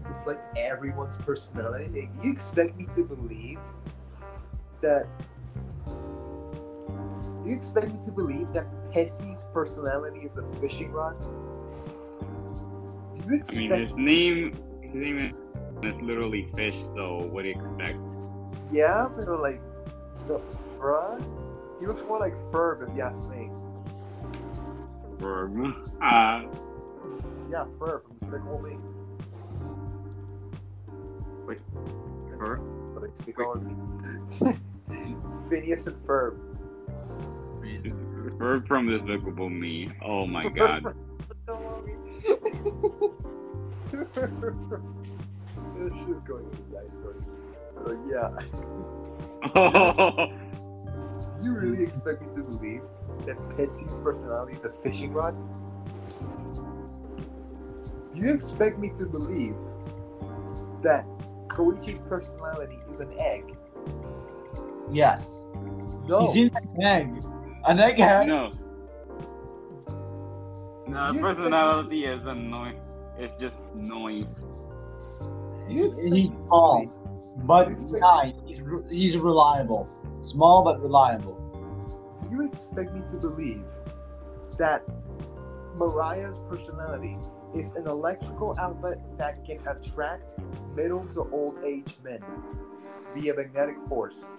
reflect 0.08 0.58
everyone's 0.58 1.18
personality 1.18 2.02
like, 2.02 2.22
do 2.22 2.28
you 2.28 2.34
expect 2.34 2.76
me 2.78 2.86
to 2.96 3.04
believe 3.04 3.60
that 4.82 5.06
you 7.46 7.54
expect 7.54 7.94
me 7.94 8.00
to 8.02 8.12
believe 8.12 8.52
that 8.54 8.66
Pesci's 8.92 9.48
personality 9.54 10.20
is 10.20 10.38
a 10.38 10.46
fishing 10.60 10.92
rod 10.92 11.18
do 13.14 13.22
you 13.28 13.36
expect 13.36 13.74
I 13.74 13.78
mean, 13.78 13.86
his 13.86 13.94
name, 13.96 14.54
his 14.82 14.94
name 14.94 15.36
is 15.84 16.02
literally 16.02 16.48
fish. 16.56 16.76
So 16.96 17.28
what 17.32 17.44
do 17.44 17.50
you 17.50 17.56
expect? 17.56 18.00
yeah 18.72 19.08
but 19.16 19.28
like 19.40 19.62
the 20.28 20.40
bruh 20.78 21.18
he 21.80 21.86
looks 21.86 22.04
more 22.04 22.20
like 22.20 22.36
Ferb 22.52 22.88
if 22.88 22.96
you 22.96 23.02
ask 23.02 23.30
me 23.30 23.50
For 25.20 25.46
uh, 26.02 26.44
yeah 27.48 27.66
Ferb 27.78 28.04
from 28.04 28.18
Despicable 28.20 28.62
Me 28.62 28.78
Wait, 31.50 31.60
for 32.38 32.58
But 32.94 33.02
they 33.02 33.16
speak 33.16 33.40
all 33.40 33.54
of 33.54 33.64
me. 33.64 33.74
Phineas 35.50 35.88
and 35.88 35.96
Ferb. 36.06 36.38
for 38.38 38.62
from 38.68 38.88
Despicable 38.88 39.50
Me. 39.50 39.90
Oh 40.04 40.28
my 40.28 40.48
god. 40.48 40.84
this 45.80 45.94
shit 45.98 46.26
going 46.26 46.46
into 46.46 46.62
the 46.70 46.78
iceberg. 46.84 47.24
But 47.84 47.98
yeah, 48.08 48.30
do 50.28 50.49
you 51.44 51.56
really 51.58 51.84
expect 51.84 52.22
me 52.22 52.28
to 52.34 52.42
believe 52.50 52.82
that 53.26 53.38
Pesci's 53.58 53.98
personality 54.00 54.54
is 54.54 54.66
a 54.66 54.72
fishing 54.72 55.14
rod? 55.14 55.36
Do 58.12 58.20
you 58.20 58.34
expect 58.34 58.80
me 58.80 58.90
to 58.96 59.06
believe 59.06 59.56
that 60.82 61.06
Koichi's 61.48 62.02
personality 62.02 62.78
is 62.90 63.00
an 63.00 63.12
egg? 63.20 63.56
Yes. 64.92 65.48
No. 66.08 66.22
He 66.22 66.28
seems 66.28 66.52
like 66.54 66.64
an 66.76 66.84
egg. 66.84 67.24
An 67.68 67.78
egghead. 67.78 68.28
no. 68.28 68.52
No, 70.88 71.12
You 71.12 71.22
personality 71.22 72.06
is 72.06 72.26
annoying. 72.26 72.80
It's 73.20 73.38
just 73.40 73.58
noise. 73.76 74.28
Do 75.68 75.74
you 75.74 75.86
expect 75.88 76.08
He's 76.08 76.12
me 76.14 76.30
to 76.30 76.46
small, 76.48 76.78
believe- 76.78 76.92
but 77.48 77.70
nice. 78.00 78.42
He's, 78.48 78.62
re- 78.62 78.84
he's 78.90 79.18
reliable. 79.18 79.88
Small 80.22 80.64
but 80.64 80.82
reliable. 80.82 81.36
Do 82.22 82.30
you 82.36 82.46
expect 82.46 82.94
me 82.94 83.02
to 83.08 83.18
believe 83.18 83.66
that 84.58 84.84
Mariah's 85.76 86.42
personality 86.50 87.18
is 87.56 87.74
an 87.76 87.88
electrical 87.88 88.56
outlet 88.60 89.00
that 89.18 89.44
can 89.46 89.60
attract 89.68 90.36
middle 90.76 91.06
to 91.08 91.22
old 91.32 91.64
age 91.64 91.96
men 92.04 92.22
via 93.16 93.34
magnetic 93.34 93.78
force? 93.88 94.38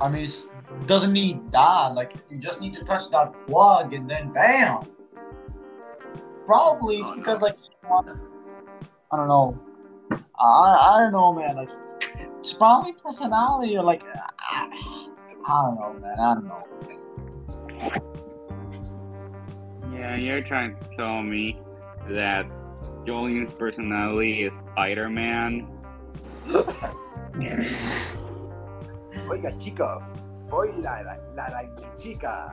I 0.00 0.08
mean, 0.08 0.24
it 0.24 0.46
doesn't 0.86 1.12
need 1.12 1.52
that. 1.52 1.94
Like, 1.94 2.12
you 2.30 2.38
just 2.38 2.60
need 2.60 2.74
to 2.74 2.84
touch 2.84 3.10
that 3.10 3.32
plug 3.46 3.92
and 3.92 4.10
then 4.10 4.32
bam. 4.32 4.82
Probably 6.46 6.96
it's 6.96 7.10
Oh, 7.10 7.14
no. 7.14 7.20
because, 7.20 7.40
like, 7.40 7.56
I 9.12 9.16
don't 9.16 9.28
know. 9.28 9.58
I, 10.38 10.94
I 10.94 10.98
don't 10.98 11.12
know, 11.12 11.32
man. 11.32 11.56
Like, 11.56 11.70
it's 12.44 12.52
probably 12.52 12.92
personality 12.92 13.74
or, 13.74 13.82
like, 13.82 14.02
I, 14.38 14.68
I 15.48 15.62
don't 15.62 15.76
know, 15.76 15.96
man. 15.98 16.20
I 16.20 16.34
don't 16.34 16.44
know. 16.44 16.62
Yeah, 19.90 20.16
you're 20.16 20.42
trying 20.42 20.76
to 20.76 20.84
tell 20.94 21.22
me 21.22 21.58
that 22.10 22.44
Julian's 23.06 23.54
personality 23.54 24.42
is 24.42 24.52
Spider-Man. 24.72 25.66
Oiga, 29.24 29.50
chicos, 29.58 30.04
soy 30.50 30.70
la, 30.76 31.00
la, 31.00 31.16
la, 31.34 31.46
la 31.48 31.62
chica. 31.96 32.52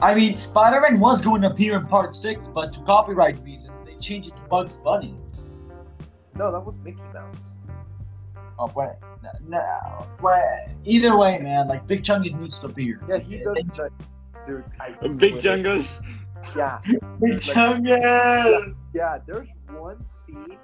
I 0.00 0.14
mean, 0.14 0.38
Spider 0.38 0.80
Man 0.80 0.98
was 0.98 1.22
going 1.22 1.42
to 1.42 1.50
appear 1.50 1.76
in 1.76 1.86
part 1.86 2.14
six, 2.14 2.48
but 2.48 2.72
to 2.72 2.80
copyright 2.80 3.44
reasons, 3.44 3.84
they 3.84 3.92
changed 3.92 4.28
it 4.28 4.36
to 4.36 4.42
Bugs 4.44 4.78
Bunny. 4.78 5.14
No, 6.34 6.50
that 6.50 6.60
was 6.60 6.80
Mickey 6.80 7.02
Mouse. 7.12 7.56
Oh, 8.58 8.72
wait. 8.74 8.90
No, 9.22 9.30
no, 9.48 10.06
wait. 10.22 10.42
Either 10.84 11.16
way, 11.16 11.38
man, 11.38 11.68
like, 11.68 11.86
Big 11.86 12.02
Chungus 12.02 12.38
needs 12.38 12.58
to 12.60 12.66
appear. 12.66 13.00
Yeah, 13.08 13.18
he 13.18 13.38
does 13.38 13.54
that. 13.76 13.90
Dude, 14.46 14.64
I 14.80 14.90
Big 15.16 15.40
swear. 15.40 15.58
Chungus. 15.58 15.86
Yeah, 16.54 16.80
Big 17.20 17.34
Chungus! 17.38 18.86
yeah. 18.94 19.18
There's 19.26 19.48
one 19.70 20.02
scene, 20.04 20.56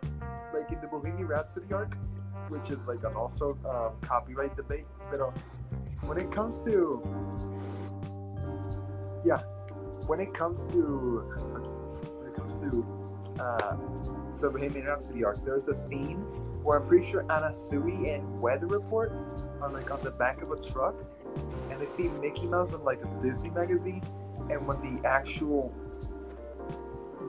like 0.54 0.70
in 0.70 0.80
the 0.80 0.86
Bohemian 0.86 1.26
Rhapsody 1.26 1.72
arc, 1.72 1.96
which 2.48 2.70
is 2.70 2.86
like 2.86 3.02
an 3.04 3.14
also 3.14 3.58
um, 3.68 3.94
copyright 4.00 4.56
debate. 4.56 4.86
But 5.10 5.20
uh, 5.20 5.30
when 6.06 6.18
it 6.18 6.30
comes 6.30 6.64
to, 6.64 7.02
yeah, 9.24 9.38
when 10.06 10.20
it 10.20 10.32
comes 10.32 10.66
to, 10.68 10.78
when 12.20 12.28
it 12.30 12.34
comes 12.36 12.56
to 12.62 12.86
uh, 13.40 13.76
the 14.40 14.50
Bohemian 14.50 14.86
Rhapsody 14.86 15.24
arc, 15.24 15.44
there's 15.44 15.68
a 15.68 15.74
scene 15.74 16.24
where 16.62 16.78
I'm 16.78 16.86
pretty 16.86 17.10
sure 17.10 17.24
Anna 17.30 17.52
Sui 17.52 18.10
and 18.10 18.40
Weather 18.40 18.66
Report 18.66 19.12
are 19.60 19.70
like 19.70 19.90
on 19.90 20.02
the 20.02 20.12
back 20.12 20.42
of 20.42 20.50
a 20.50 20.62
truck, 20.62 21.02
and 21.70 21.80
they 21.80 21.86
see 21.86 22.08
Mickey 22.08 22.46
Mouse 22.46 22.72
in 22.72 22.82
like 22.84 23.00
a 23.02 23.22
Disney 23.22 23.50
magazine, 23.50 24.02
and 24.50 24.66
when 24.66 24.80
the 24.82 25.06
actual 25.08 25.74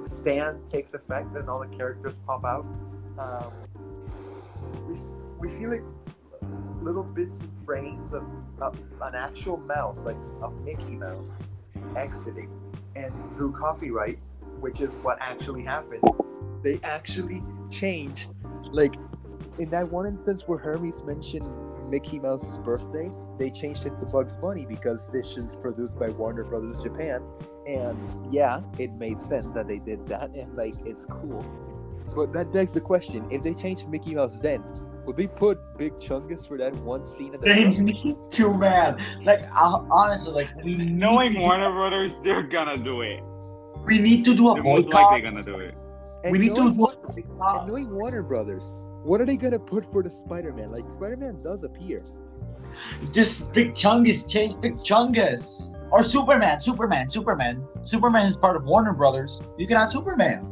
stand 0.05 0.65
takes 0.65 0.93
effect 0.93 1.35
and 1.35 1.49
all 1.49 1.59
the 1.59 1.75
characters 1.75 2.19
pop 2.19 2.43
out, 2.45 2.65
um, 3.17 3.51
we, 4.87 4.95
we 5.39 5.47
see 5.47 5.67
like 5.67 5.83
little 6.81 7.03
bits 7.03 7.39
and 7.39 7.49
frames 7.65 8.11
of, 8.11 8.23
of 8.59 8.77
an 9.01 9.15
actual 9.15 9.57
mouse, 9.57 10.03
like 10.05 10.17
a 10.41 10.51
Mickey 10.51 10.95
Mouse, 10.95 11.47
exiting, 11.95 12.49
and 12.95 13.13
through 13.35 13.53
copyright, 13.53 14.19
which 14.59 14.81
is 14.81 14.95
what 14.95 15.17
actually 15.21 15.63
happened, 15.63 16.03
they 16.61 16.79
actually 16.83 17.43
changed, 17.69 18.33
like 18.71 18.95
in 19.59 19.69
that 19.71 19.91
one 19.91 20.05
instance 20.05 20.43
where 20.47 20.57
Hermes 20.57 21.03
mentioned 21.03 21.47
Mickey 21.89 22.19
Mouse's 22.19 22.59
birthday, 22.59 23.11
they 23.37 23.49
changed 23.51 23.85
it 23.85 23.97
to 23.97 24.05
Bugs 24.05 24.37
Bunny 24.37 24.65
because 24.65 25.09
this 25.09 25.37
is 25.37 25.55
produced 25.55 25.99
by 25.99 26.09
Warner 26.09 26.43
Brothers 26.43 26.77
Japan. 26.79 27.23
And 27.67 27.97
yeah, 28.31 28.61
it 28.79 28.91
made 28.93 29.21
sense 29.21 29.53
that 29.55 29.67
they 29.67 29.79
did 29.79 30.05
that, 30.07 30.31
and 30.31 30.55
like 30.55 30.75
it's 30.85 31.05
cool. 31.05 31.45
But 32.15 32.33
that 32.33 32.51
begs 32.51 32.73
the 32.73 32.81
question: 32.81 33.25
if 33.31 33.41
they 33.43 33.53
changed 33.53 33.87
Mickey 33.87 34.15
Mouse, 34.15 34.41
then 34.41 34.63
would 35.05 35.17
they 35.17 35.27
put 35.27 35.59
Big 35.77 35.93
Chungus 35.97 36.47
for 36.47 36.57
that 36.57 36.73
one 36.77 37.05
scene 37.05 37.33
at 37.33 37.41
the 37.41 37.47
They 37.47 37.63
front? 37.63 37.79
need 37.79 38.15
to, 38.31 38.57
man. 38.57 38.97
Like, 39.23 39.43
uh, 39.55 39.83
honestly, 39.91 40.33
like, 40.33 40.63
we 40.63 40.75
Knowing 40.75 41.39
Warner 41.39 41.71
Brothers, 41.71 42.11
they're 42.23 42.43
gonna 42.43 42.77
do 42.77 43.01
it. 43.01 43.21
we 43.85 43.97
need 43.99 44.25
to 44.25 44.33
do 44.33 44.49
a 44.49 44.53
They're 44.55 44.63
most 44.63 44.85
boycott. 44.85 45.11
likely 45.13 45.21
gonna 45.21 45.43
do 45.43 45.59
it. 45.59 45.75
And 46.23 46.31
We 46.31 46.39
need 46.39 46.55
to 46.55 46.55
do 46.55 46.61
a 46.63 46.67
and 46.67 46.77
boycott. 47.37 47.67
knowing 47.67 47.89
Warner 47.89 48.23
Brothers, 48.23 48.73
what 49.03 49.21
are 49.21 49.25
they 49.25 49.37
gonna 49.37 49.59
put 49.59 49.89
for 49.91 50.01
the 50.03 50.11
Spider-Man? 50.11 50.69
Like 50.69 50.89
Spider-Man 50.89 51.41
does 51.43 51.63
appear. 51.63 51.99
Just 53.11 53.53
Big 53.53 53.73
Chungus, 53.73 54.29
change 54.29 54.59
Big 54.61 54.75
Chungus. 54.77 55.73
Or 55.91 56.01
Superman, 56.01 56.59
Superman, 56.59 57.09
Superman. 57.09 57.67
Superman 57.83 58.25
is 58.25 58.35
part 58.35 58.55
of 58.55 58.63
Warner 58.63 58.93
Brothers. 58.93 59.43
You 59.57 59.67
can 59.67 59.77
have 59.77 59.89
Superman. 59.89 60.47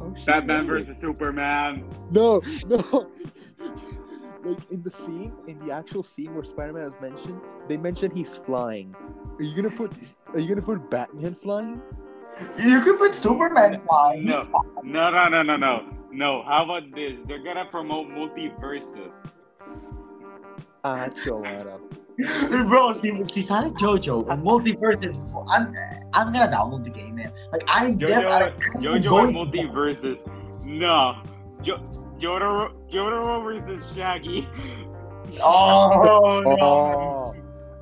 Oh 0.00 0.12
shit! 0.14 0.26
Batman 0.26 0.66
really? 0.66 0.84
versus 0.84 1.00
Superman. 1.00 1.84
No, 2.10 2.42
no. 2.66 3.10
like 4.44 4.70
in 4.70 4.82
the 4.82 4.90
scene, 4.90 5.32
in 5.46 5.58
the 5.60 5.72
actual 5.72 6.02
scene 6.02 6.34
where 6.34 6.44
Spider-Man 6.44 6.82
is 6.82 7.00
mentioned, 7.00 7.40
they 7.68 7.78
mention 7.78 8.14
he's 8.14 8.34
flying. 8.34 8.94
Are 9.38 9.42
you 9.42 9.56
gonna 9.56 9.74
put? 9.74 9.92
Are 10.34 10.38
you 10.40 10.48
gonna 10.48 10.60
put 10.60 10.90
Batman 10.90 11.34
flying? 11.34 11.80
You 12.58 12.80
could 12.80 12.98
put 12.98 13.14
Superman 13.14 13.80
flying. 13.86 14.24
No, 14.24 14.46
no, 14.82 15.08
no, 15.08 15.28
no, 15.28 15.42
no, 15.42 15.56
no. 15.56 15.84
No, 16.14 16.42
how 16.44 16.62
about 16.64 16.94
this? 16.94 17.14
They're 17.26 17.42
gonna 17.42 17.64
promote 17.64 18.08
MultiVersus. 18.08 19.10
Ah, 20.84 21.08
Cholada. 21.12 21.80
Bro, 22.68 22.92
see, 22.92 23.22
see, 23.24 23.42
Sonic 23.42 23.72
JoJo 23.74 24.30
and 24.30 24.44
MultiVersus. 24.46 25.24
I'm, 25.50 25.74
I'm 26.12 26.32
gonna 26.32 26.50
download 26.52 26.84
the 26.84 26.90
game, 26.90 27.16
man. 27.16 27.32
Like 27.50 27.64
I'm, 27.66 27.96
def- 27.98 28.10
Jojo, 28.10 28.28
like, 28.28 28.54
I'm 28.76 28.80
Jojo 28.80 29.08
going- 29.10 29.36
and 29.36 29.52
MultiVersus. 29.52 30.64
No. 30.64 31.16
Jo- 31.62 31.78
Jotaro, 32.18 32.72
Jotaro 32.88 33.42
versus 33.42 33.84
Shaggy. 33.94 34.48
Oh 35.42 36.40
no! 36.44 36.56
Oh, 36.62 37.34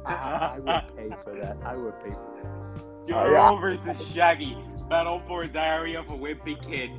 I, 0.06 0.14
I 0.14 0.58
would 0.60 0.96
pay 0.96 1.10
for 1.22 1.34
that. 1.38 1.56
I 1.64 1.76
would 1.76 2.02
pay 2.02 2.12
for 2.12 2.38
that. 2.40 3.06
Jotaro 3.06 3.60
versus 3.60 4.08
Shaggy. 4.08 4.56
Battle 4.88 5.20
for 5.28 5.44
Diary 5.46 5.94
of 5.96 6.08
a 6.08 6.14
Wimpy 6.14 6.56
Kid. 6.66 6.90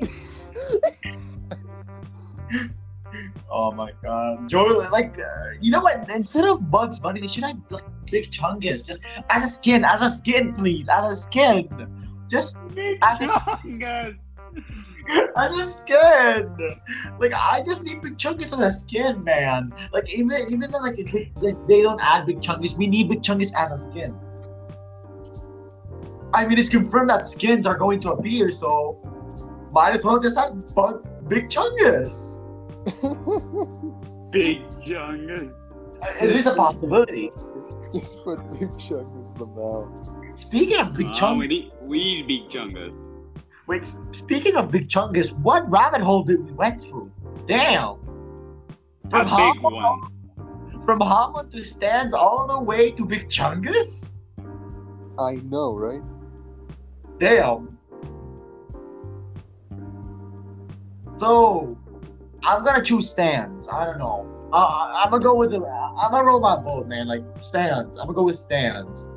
Oh 3.50 3.70
my 3.70 3.92
god, 4.02 4.48
Jojo! 4.48 4.90
Like, 4.90 5.18
uh, 5.18 5.50
you 5.60 5.70
know 5.70 5.82
what? 5.82 6.10
Instead 6.10 6.46
of 6.48 6.70
Bugs 6.70 7.00
Bunny, 7.00 7.20
they 7.20 7.26
should 7.26 7.44
have 7.44 7.58
like 7.68 7.84
Big 8.10 8.30
Chungus, 8.30 8.86
just 8.86 9.04
as 9.28 9.44
a 9.44 9.46
skin, 9.46 9.84
as 9.84 10.00
a 10.00 10.08
skin, 10.08 10.54
please, 10.54 10.88
as 10.88 11.04
a 11.12 11.16
skin, 11.16 11.68
just 12.30 12.66
Big 12.74 12.98
think- 13.18 13.30
Chungus. 13.30 14.16
as 15.36 15.52
a 15.52 15.64
skin. 15.64 16.56
Like, 17.18 17.34
I 17.34 17.62
just 17.66 17.84
need 17.84 18.00
Big 18.00 18.16
Chungus 18.16 18.52
as 18.54 18.60
a 18.60 18.70
skin, 18.70 19.22
man. 19.22 19.74
Like, 19.92 20.10
even 20.10 20.40
even 20.50 20.70
though 20.70 20.78
like, 20.78 20.96
they, 20.96 21.30
like 21.36 21.66
they 21.66 21.82
don't 21.82 22.00
add 22.02 22.24
Big 22.24 22.40
Chungus, 22.40 22.78
we 22.78 22.86
need 22.86 23.10
Big 23.10 23.20
Chungus 23.20 23.52
as 23.54 23.70
a 23.72 23.76
skin. 23.76 24.14
I 26.32 26.46
mean, 26.46 26.56
it's 26.56 26.70
confirmed 26.70 27.10
that 27.10 27.26
skins 27.26 27.66
are 27.66 27.76
going 27.76 28.00
to 28.00 28.12
appear, 28.12 28.50
so 28.50 28.96
might 29.72 29.94
as 29.94 30.04
well 30.04 30.18
just 30.18 30.38
add 30.38 30.74
Bug- 30.74 31.06
Big 31.28 31.48
Chungus. 31.48 32.38
Big 34.30 34.62
Chungus. 34.86 35.52
It 36.20 36.30
is 36.30 36.46
a 36.46 36.54
possibility. 36.54 37.30
Just 37.94 38.22
put 38.24 38.38
Big 38.58 38.70
Chungus 38.72 39.38
the 39.38 39.46
mouth. 39.46 40.38
Speaking 40.38 40.78
of 40.80 40.94
Big 40.94 41.06
Uh, 41.08 41.12
Chungus, 41.12 41.38
we 41.38 41.46
need, 41.48 41.72
we 41.82 41.98
need 41.98 42.26
Big 42.26 42.48
Chungus. 42.50 42.92
wait. 43.66 43.84
Speaking 44.12 44.56
of 44.56 44.70
Big 44.70 44.88
Chungus, 44.88 45.32
what 45.38 45.68
rabbit 45.70 46.00
hole 46.02 46.22
did 46.24 46.44
we 46.44 46.52
went 46.52 46.80
through? 46.82 47.10
Damn. 47.46 47.96
A 49.04 49.10
From 49.10 49.24
big 49.24 49.30
Hamon, 49.30 49.62
one. 49.62 50.84
from 50.86 51.00
Hamon 51.00 51.50
to 51.50 51.64
stands 51.64 52.14
all 52.14 52.46
the 52.46 52.58
way 52.58 52.90
to 52.92 53.04
Big 53.04 53.28
Chungus. 53.28 54.14
I 55.18 55.32
know, 55.50 55.74
right? 55.76 56.00
Damn. 57.18 57.71
So, 61.22 61.78
I'm 62.42 62.64
gonna 62.64 62.82
choose 62.82 63.08
stands. 63.08 63.68
I 63.68 63.84
don't 63.84 64.00
know. 64.00 64.26
Uh, 64.52 64.92
I'm 64.96 65.12
gonna 65.12 65.22
go 65.22 65.36
with 65.36 65.52
the. 65.52 65.58
I'm 65.58 66.10
gonna 66.10 66.24
roll 66.24 66.40
my 66.40 66.56
boat, 66.56 66.88
man. 66.88 67.06
Like 67.06 67.22
stands. 67.38 67.96
I'm 67.96 68.06
gonna 68.06 68.16
go 68.16 68.24
with 68.24 68.34
stands. 68.34 69.08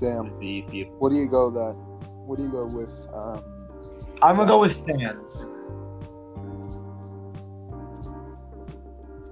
Damn. 0.00 0.32
It's. 0.40 0.90
What 1.00 1.08
do 1.08 1.16
you 1.16 1.28
go 1.28 1.50
that? 1.50 1.74
What 2.24 2.36
do 2.36 2.44
you 2.44 2.52
go 2.52 2.66
with? 2.66 2.88
Um, 3.12 3.42
I'm 4.22 4.36
gonna 4.36 4.46
go 4.46 4.60
with 4.60 4.70
stands. 4.70 5.48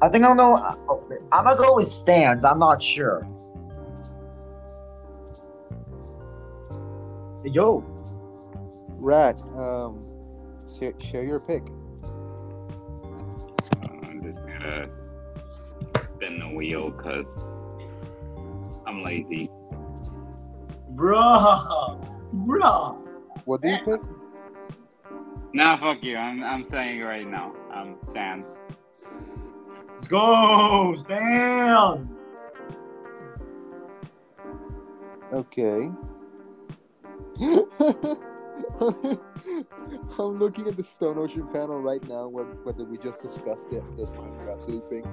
I 0.02 0.08
think 0.08 0.24
I'll 0.24 0.34
know. 0.34 0.56
I'm 1.30 1.44
gonna 1.44 1.56
go 1.56 1.76
with 1.76 1.86
stands. 1.86 2.44
I'm 2.44 2.58
not 2.58 2.82
sure. 2.82 3.24
Yo, 7.44 7.84
Rat. 8.98 9.42
Um, 9.56 10.04
share, 10.78 10.94
share 11.00 11.24
your 11.24 11.40
pick. 11.40 11.64
I'm 13.82 14.22
just 14.22 14.38
gonna 14.46 14.88
spin 16.14 16.38
the 16.38 16.48
wheel 16.54 16.90
because 16.90 17.34
I'm 18.86 19.02
lazy. 19.02 19.50
Bruh. 20.94 21.98
Bruh. 22.32 22.96
What 23.44 23.60
do 23.62 23.70
you 23.70 23.78
pick? 23.84 24.00
Nah, 25.52 25.76
fuck 25.78 26.02
you. 26.02 26.16
I'm 26.16 26.44
I'm 26.44 26.64
saying 26.64 27.00
it 27.00 27.02
right 27.02 27.26
now. 27.26 27.52
I'm 27.74 27.96
stands. 28.02 28.56
Let's 29.94 30.06
go. 30.06 30.94
Stand. 30.96 32.08
Okay. 35.32 35.90
I'm 40.18 40.38
looking 40.38 40.68
at 40.68 40.76
the 40.76 40.82
Stone 40.82 41.18
Ocean 41.18 41.46
panel 41.48 41.80
right 41.80 42.06
now, 42.08 42.28
where, 42.28 42.44
whether 42.44 42.84
we 42.84 42.98
just 42.98 43.22
discussed 43.22 43.72
it, 43.72 43.82
this 43.96 44.10
Bohemian 44.10 44.44
Rhapsody 44.44 44.80
thing. 44.88 45.04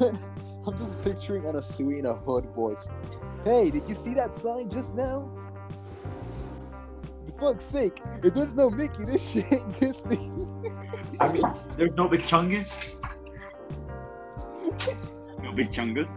I'm 0.66 0.78
just 0.78 1.02
picturing 1.04 1.42
Anasui 1.42 1.98
in 1.98 2.06
a 2.06 2.14
hood 2.14 2.46
voice. 2.54 2.88
Hey, 3.44 3.70
did 3.70 3.88
you 3.88 3.94
see 3.94 4.14
that 4.14 4.32
sign 4.32 4.70
just 4.70 4.94
now? 4.94 5.30
For 7.26 7.52
fuck's 7.52 7.64
sake, 7.64 8.00
if 8.22 8.34
there's 8.34 8.54
no 8.54 8.70
Mickey, 8.70 9.04
this 9.04 9.22
shit 9.32 9.52
ain't 9.52 9.80
Disney. 9.80 10.30
I 11.20 11.32
mean, 11.32 11.42
there's 11.76 11.94
no 11.94 12.08
big 12.08 12.22
chungus. 12.22 13.00
No 15.42 15.52
big 15.52 15.72
chungus. 15.72 16.10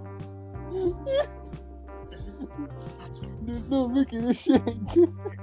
there's 3.41 3.63
no 3.63 3.88
Mickey, 3.88 4.21
this 4.21 4.38
shit 4.38 4.62
ain't 4.67 4.88
Disney. 4.93 5.38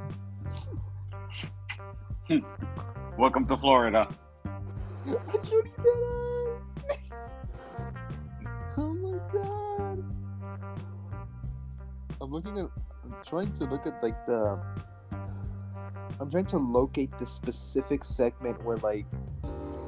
Welcome 3.16 3.46
to 3.46 3.56
Florida. 3.56 4.08
Judy 5.44 5.70
Denham! 5.76 6.60
oh 8.76 8.94
my 8.94 9.18
god! 9.32 10.04
I'm 12.20 12.32
looking 12.32 12.58
at. 12.58 12.68
I'm 13.04 13.14
trying 13.24 13.52
to 13.52 13.64
look 13.66 13.86
at 13.86 14.02
like 14.02 14.26
the. 14.26 14.58
I'm 16.18 16.28
trying 16.28 16.46
to 16.46 16.58
locate 16.58 17.16
the 17.18 17.26
specific 17.26 18.02
segment 18.02 18.60
where 18.64 18.78
like 18.78 19.06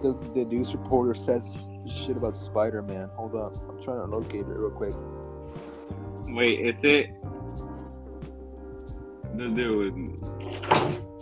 the 0.02 0.16
the 0.36 0.44
news 0.44 0.72
reporter 0.74 1.14
says 1.14 1.56
shit 1.88 2.16
about 2.16 2.36
Spider-Man. 2.36 3.08
Hold 3.16 3.34
up, 3.34 3.56
I'm 3.68 3.82
trying 3.82 3.98
to 3.98 4.04
locate 4.04 4.42
it 4.42 4.56
real 4.56 4.70
quick. 4.70 4.94
Wait, 6.28 6.60
is 6.60 6.76
it 6.84 7.10
the 9.34 9.48
dude? 9.48 10.37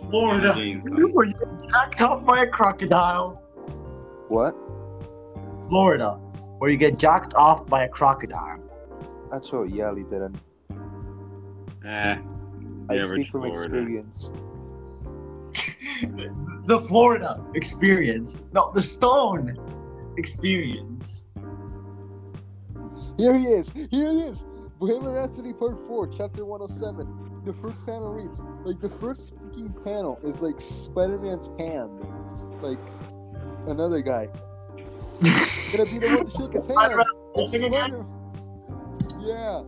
Florida. 0.09 0.53
James. 0.55 0.83
You 0.97 1.09
were 1.09 1.25
jacked 1.25 2.01
off 2.01 2.25
by 2.25 2.43
a 2.43 2.47
crocodile. 2.47 3.41
What? 4.29 4.55
Florida, 5.69 6.11
where 6.59 6.69
you 6.69 6.77
get 6.77 6.97
jacked 6.97 7.33
off 7.35 7.67
by 7.67 7.83
a 7.83 7.89
crocodile. 7.89 8.59
Actually, 9.33 9.69
yeah, 9.69 9.93
he 9.93 10.03
didn't. 10.03 10.37
Eh, 11.85 12.17
I 12.89 12.99
speak 13.01 13.29
from 13.29 13.43
Florida. 13.43 13.63
experience. 13.63 14.31
the 16.65 16.79
Florida 16.79 17.43
experience. 17.55 18.45
No, 18.53 18.71
the 18.73 18.81
stone 18.81 19.55
experience. 20.17 21.27
Here 23.17 23.37
he 23.37 23.45
is. 23.45 23.69
Here 23.89 24.11
he 24.11 24.21
is. 24.21 24.45
Bohemian 24.79 25.11
Rhapsody 25.11 25.53
Part 25.53 25.79
Four, 25.87 26.07
Chapter 26.07 26.45
One 26.45 26.61
Hundred 26.61 26.75
Seven. 26.77 27.41
The 27.45 27.53
first 27.53 27.85
panel 27.85 28.13
reads 28.13 28.41
like 28.63 28.79
the 28.79 28.89
first 28.89 29.33
freaking 29.57 29.83
panel 29.83 30.19
is 30.23 30.41
like 30.41 30.59
Spider-Man's 30.59 31.49
hand, 31.59 31.91
like 32.61 32.77
another 33.67 34.01
guy. 34.01 34.27
Gonna 35.71 35.85
be 35.85 35.97
the 35.99 36.07
one 36.15 36.25
to 36.25 36.31
shake 36.31 36.53
his 36.53 36.67
hand. 36.67 36.93
It's 37.35 37.49
Spider- 37.49 38.05
Yeah. 39.19 39.63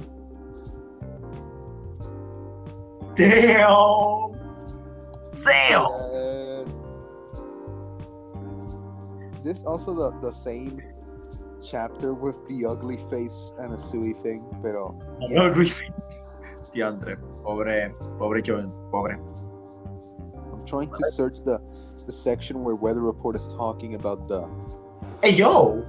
Damn. 3.16 4.38
Damn. 5.44 5.86
And 9.36 9.44
this 9.44 9.64
also 9.64 9.94
the, 9.94 10.12
the 10.22 10.32
same 10.32 10.82
chapter 11.68 12.14
with 12.14 12.36
the 12.48 12.66
ugly 12.66 12.98
face 13.10 13.52
and 13.60 13.74
a 13.74 13.78
Sui 13.78 14.14
thing, 14.24 14.46
pero 14.62 14.98
yeah, 15.20 15.50
Diantre, 16.74 17.18
pobre, 17.44 17.92
pobre 18.18 18.42
John, 18.42 18.72
pobre. 18.92 19.20
Trying 20.70 20.94
to 20.94 21.12
search 21.12 21.38
the 21.44 21.60
the 22.06 22.14
section 22.14 22.64
where 22.64 22.76
Weather 22.76 23.02
Report 23.02 23.36
is 23.36 23.48
talking 23.48 23.96
about 23.96 24.28
the 24.28 24.48
Hey 25.24 25.32
yo, 25.32 25.82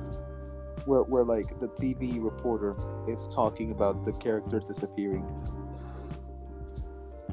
where 0.87 1.03
where 1.03 1.23
like 1.23 1.61
the 1.61 1.69
TV 1.69 2.23
reporter 2.23 2.75
is 3.07 3.29
talking 3.29 3.73
about 3.73 4.07
the 4.07 4.13
characters 4.13 4.67
disappearing, 4.69 5.27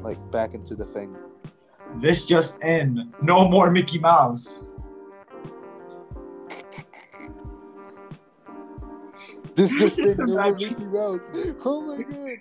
like 0.02 0.20
back 0.30 0.54
into 0.54 0.76
the 0.76 0.86
thing. 0.86 1.16
this 1.96 2.26
just 2.26 2.62
in. 2.64 3.14
No 3.22 3.48
more 3.48 3.72
Mickey 3.72 3.98
Mouse. 4.00 4.74
This 9.56 9.80
just 9.80 10.00
in, 10.10 10.18
no 10.18 10.28
more 10.28 10.52
Mickey 10.52 10.86
Mouse. 10.86 11.22
Oh 11.66 11.82
my 11.82 12.04
god. 12.04 12.38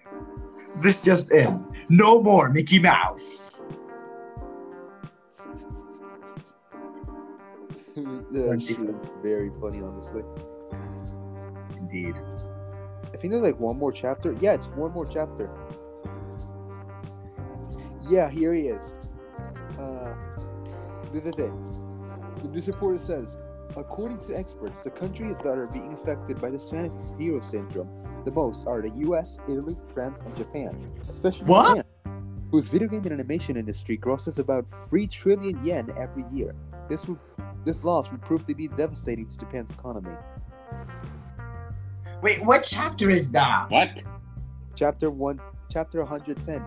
This 0.82 1.02
just 1.02 1.30
in. 1.30 1.64
No 1.88 2.20
more 2.20 2.48
Mickey 2.50 2.80
Mouse. 2.80 3.68
Yeah, 8.30 8.52
actually, 8.52 8.88
it's 8.88 9.10
very 9.22 9.50
funny, 9.60 9.82
honestly. 9.82 10.22
Indeed. 11.76 12.14
I 13.12 13.16
think 13.16 13.32
there's 13.32 13.42
like 13.42 13.58
one 13.58 13.78
more 13.78 13.92
chapter. 13.92 14.32
Yeah, 14.40 14.54
it's 14.54 14.66
one 14.66 14.92
more 14.92 15.06
chapter. 15.06 15.50
Yeah, 18.08 18.30
here 18.30 18.54
he 18.54 18.68
is. 18.68 18.94
Uh, 19.78 20.14
this 21.12 21.26
is 21.26 21.38
it. 21.38 21.52
The 22.42 22.48
news 22.48 22.66
reporter 22.66 22.98
says, 22.98 23.36
according 23.76 24.18
to 24.26 24.36
experts, 24.36 24.82
the 24.82 24.90
countries 24.90 25.38
that 25.38 25.58
are 25.58 25.66
being 25.66 25.92
affected 25.92 26.40
by 26.40 26.50
the 26.50 26.58
Spanish 26.60 26.92
hero 27.18 27.40
syndrome 27.40 27.88
the 28.26 28.32
most 28.32 28.66
are 28.66 28.82
the 28.82 28.90
U.S., 29.06 29.38
Italy, 29.48 29.76
France, 29.94 30.20
and 30.26 30.36
Japan. 30.36 30.92
Especially 31.08 31.46
What? 31.46 31.76
Japan, 31.76 32.44
whose 32.50 32.68
video 32.68 32.88
game 32.88 33.04
and 33.04 33.12
animation 33.12 33.56
industry 33.56 33.96
grosses 33.96 34.38
about 34.38 34.66
three 34.88 35.06
trillion 35.06 35.64
yen 35.64 35.90
every 35.96 36.24
year. 36.30 36.54
This 36.88 37.06
would, 37.06 37.18
this 37.66 37.84
loss 37.84 38.10
would 38.10 38.22
prove 38.22 38.46
to 38.46 38.54
be 38.54 38.68
devastating 38.68 39.26
to 39.26 39.36
Japan's 39.36 39.70
economy. 39.70 40.16
Wait, 42.22 42.42
what 42.42 42.62
chapter 42.62 43.10
is 43.10 43.30
that? 43.32 43.68
What? 43.68 44.02
chapter 44.76 45.10
one 45.10 45.40
chapter 45.70 46.00
110 46.00 46.62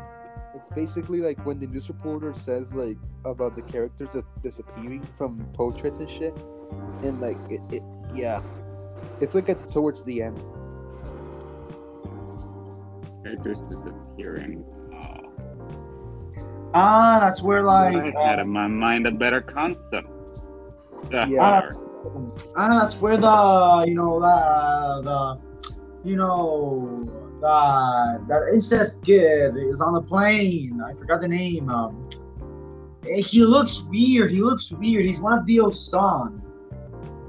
it's 0.56 0.70
basically 0.72 1.20
like 1.20 1.38
when 1.46 1.60
the 1.60 1.68
news 1.68 1.88
reporter 1.90 2.34
says 2.34 2.74
like 2.74 2.98
about 3.24 3.56
the 3.56 3.62
characters 3.62 4.14
that 4.14 4.26
disappearing 4.42 5.06
from 5.16 5.38
portraits 5.54 6.00
and 6.00 6.10
shit 6.10 6.36
and 7.04 7.22
like 7.22 7.38
it, 7.52 7.62
it 7.72 7.84
yeah 8.16 8.42
it's 9.22 9.36
like 9.36 9.48
at 9.48 9.70
towards 9.70 10.04
the 10.04 10.24
end 10.24 10.38
Characters 13.24 13.60
disappearing. 13.68 14.64
Oh, 14.96 15.30
Ah, 16.74 17.20
that's 17.20 17.44
where 17.44 17.64
like. 17.64 18.16
I 18.16 18.28
had 18.28 18.40
in 18.40 18.48
my 18.48 18.66
mind 18.66 19.06
a 19.06 19.12
better 19.12 19.42
concept. 19.42 20.08
Ah, 21.14 21.26
Yeah. 21.26 21.62
whatever. 21.62 21.86
Ah, 22.56 22.80
that's 22.80 23.02
where 23.02 23.18
the 23.18 23.86
you 23.88 23.96
know 23.96 24.20
the 24.20 25.02
the 25.04 25.20
you 26.10 26.16
know 26.16 27.00
the 27.42 28.24
that 28.28 28.42
incest 28.54 29.04
kid 29.04 29.56
is 29.58 29.82
on 29.82 29.94
the 29.94 30.02
plane. 30.02 30.80
I 30.86 30.92
forgot 30.94 31.22
the 31.22 31.28
name. 31.28 31.70
Um, 31.70 32.08
eh, 33.10 33.22
he 33.22 33.44
looks 33.44 33.86
weird. 33.90 34.32
He 34.32 34.42
looks 34.42 34.72
weird. 34.72 35.06
He's 35.06 35.22
one 35.22 35.38
of 35.38 35.46
Dio's 35.46 35.80
son. 35.90 36.42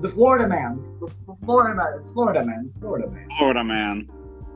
The 0.01 0.09
Florida 0.09 0.49
man. 0.49 0.76
The, 1.01 1.09
the 1.26 1.35
Florida 1.45 1.74
man. 1.74 2.03
Florida 2.12 2.45
man. 2.45 2.66
Florida 2.68 3.09
man. 3.09 3.28
Florida 3.39 3.64
man. 3.64 4.09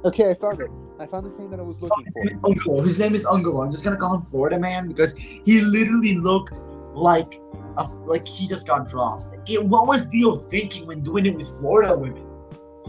okay 0.05 0.31
i 0.31 0.35
found 0.35 0.61
it 0.61 0.71
i 1.01 1.07
found 1.07 1.25
the 1.25 1.31
thing 1.31 1.49
that 1.51 1.59
i 1.59 1.63
was 1.63 1.81
looking 1.83 2.05
for 2.13 2.23
His 2.23 2.37
uncle. 2.45 2.83
His 2.83 2.99
name 2.99 3.15
is 3.15 3.25
Uncle. 3.27 3.61
I'm 3.63 3.71
just 3.71 3.85
gonna 3.85 3.97
call 3.97 4.15
him 4.17 4.23
Florida 4.23 4.59
man 4.59 4.87
because 4.89 5.13
he 5.19 5.61
literally 5.61 6.17
looked 6.19 6.61
like 6.95 7.33
a, 7.77 7.85
like 8.07 8.27
he 8.27 8.47
just 8.47 8.67
got 8.67 8.89
dropped. 8.89 9.27
It, 9.49 9.65
what 9.65 9.87
was 9.87 10.07
Dio 10.07 10.37
thinking 10.37 10.87
when 10.87 11.01
doing 11.03 11.27
it 11.27 11.37
with 11.37 11.49
Florida 11.61 11.97
women? 11.97 12.27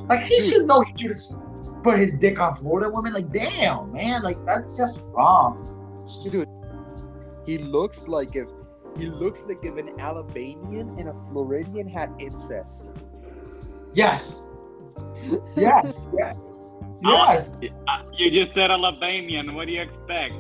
Like 0.07 0.23
he 0.23 0.39
should 0.39 0.67
know 0.67 0.81
he 0.81 0.93
should 0.97 1.17
put 1.83 1.97
his 1.97 2.19
dick 2.19 2.39
on 2.39 2.55
Florida 2.55 2.89
women. 2.91 3.13
Like 3.13 3.31
damn, 3.31 3.91
man, 3.93 4.23
like 4.23 4.43
that's 4.45 4.77
just 4.77 5.03
wrong. 5.07 6.01
It's 6.03 6.23
just 6.23 6.36
Dude. 6.36 6.47
he 7.45 7.57
looks 7.57 8.07
like 8.07 8.36
if 8.36 8.47
he 8.97 9.07
looks 9.07 9.45
like 9.45 9.63
if 9.63 9.75
an 9.75 9.89
alabamian 9.99 10.88
and 10.97 11.09
a 11.09 11.13
floridian 11.29 11.86
had 11.86 12.09
incest 12.17 12.93
yes, 13.95 14.49
yes, 15.55 16.09
yes, 16.17 16.38
yes. 17.01 17.57
You 18.13 18.31
just 18.31 18.53
said 18.53 18.71
Alabamian. 18.71 19.53
What 19.55 19.67
do 19.67 19.73
you 19.73 19.81
expect? 19.81 20.36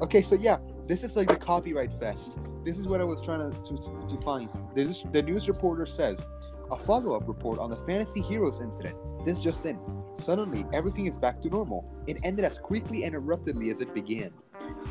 Okay, 0.00 0.22
so 0.22 0.34
yeah, 0.34 0.58
this 0.88 1.04
is 1.04 1.16
like 1.16 1.28
the 1.28 1.36
copyright 1.36 1.92
fest. 1.92 2.38
This 2.64 2.78
is 2.78 2.86
what 2.86 3.00
I 3.00 3.04
was 3.04 3.22
trying 3.22 3.52
to 3.52 3.62
to, 3.62 4.06
to 4.08 4.22
find. 4.22 4.48
The 4.74 4.84
news, 4.84 5.04
the 5.12 5.22
news 5.22 5.46
reporter 5.46 5.86
says, 5.86 6.26
A 6.70 6.76
follow 6.76 7.14
up 7.14 7.28
report 7.28 7.58
on 7.58 7.70
the 7.70 7.76
Fantasy 7.76 8.22
Heroes 8.22 8.60
incident. 8.60 8.96
This 9.24 9.38
just 9.38 9.66
in. 9.66 9.78
Suddenly, 10.14 10.64
everything 10.72 11.06
is 11.06 11.16
back 11.16 11.40
to 11.42 11.48
normal. 11.48 11.84
It 12.06 12.18
ended 12.24 12.44
as 12.44 12.58
quickly 12.58 13.04
and 13.04 13.14
abruptly 13.14 13.70
as 13.70 13.80
it 13.80 13.94
began. 13.94 14.30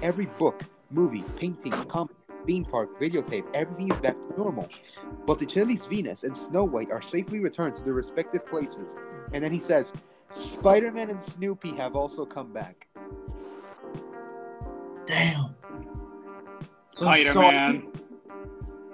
Every 0.01 0.27
book, 0.37 0.61
movie, 0.91 1.23
painting, 1.35 1.71
comic, 1.71 2.15
theme 2.45 2.63
park, 2.63 2.99
videotape, 2.99 3.45
everything 3.53 3.91
is 3.91 3.99
back 3.99 4.21
to 4.21 4.29
normal. 4.37 4.69
Chili's 5.47 5.85
Venus 5.85 6.23
and 6.23 6.35
Snow 6.35 6.63
White 6.63 6.91
are 6.91 7.01
safely 7.01 7.39
returned 7.39 7.75
to 7.75 7.83
their 7.83 7.93
respective 7.93 8.45
places. 8.47 8.95
And 9.33 9.43
then 9.43 9.51
he 9.51 9.59
says, 9.59 9.91
Spider 10.29 10.91
Man 10.91 11.09
and 11.09 11.21
Snoopy 11.21 11.71
have 11.75 11.95
also 11.95 12.25
come 12.25 12.53
back. 12.53 12.87
Damn. 15.05 15.55
So 16.97 17.07
I'm 17.07 17.19
Spider. 17.21 17.39
Man. 17.51 17.87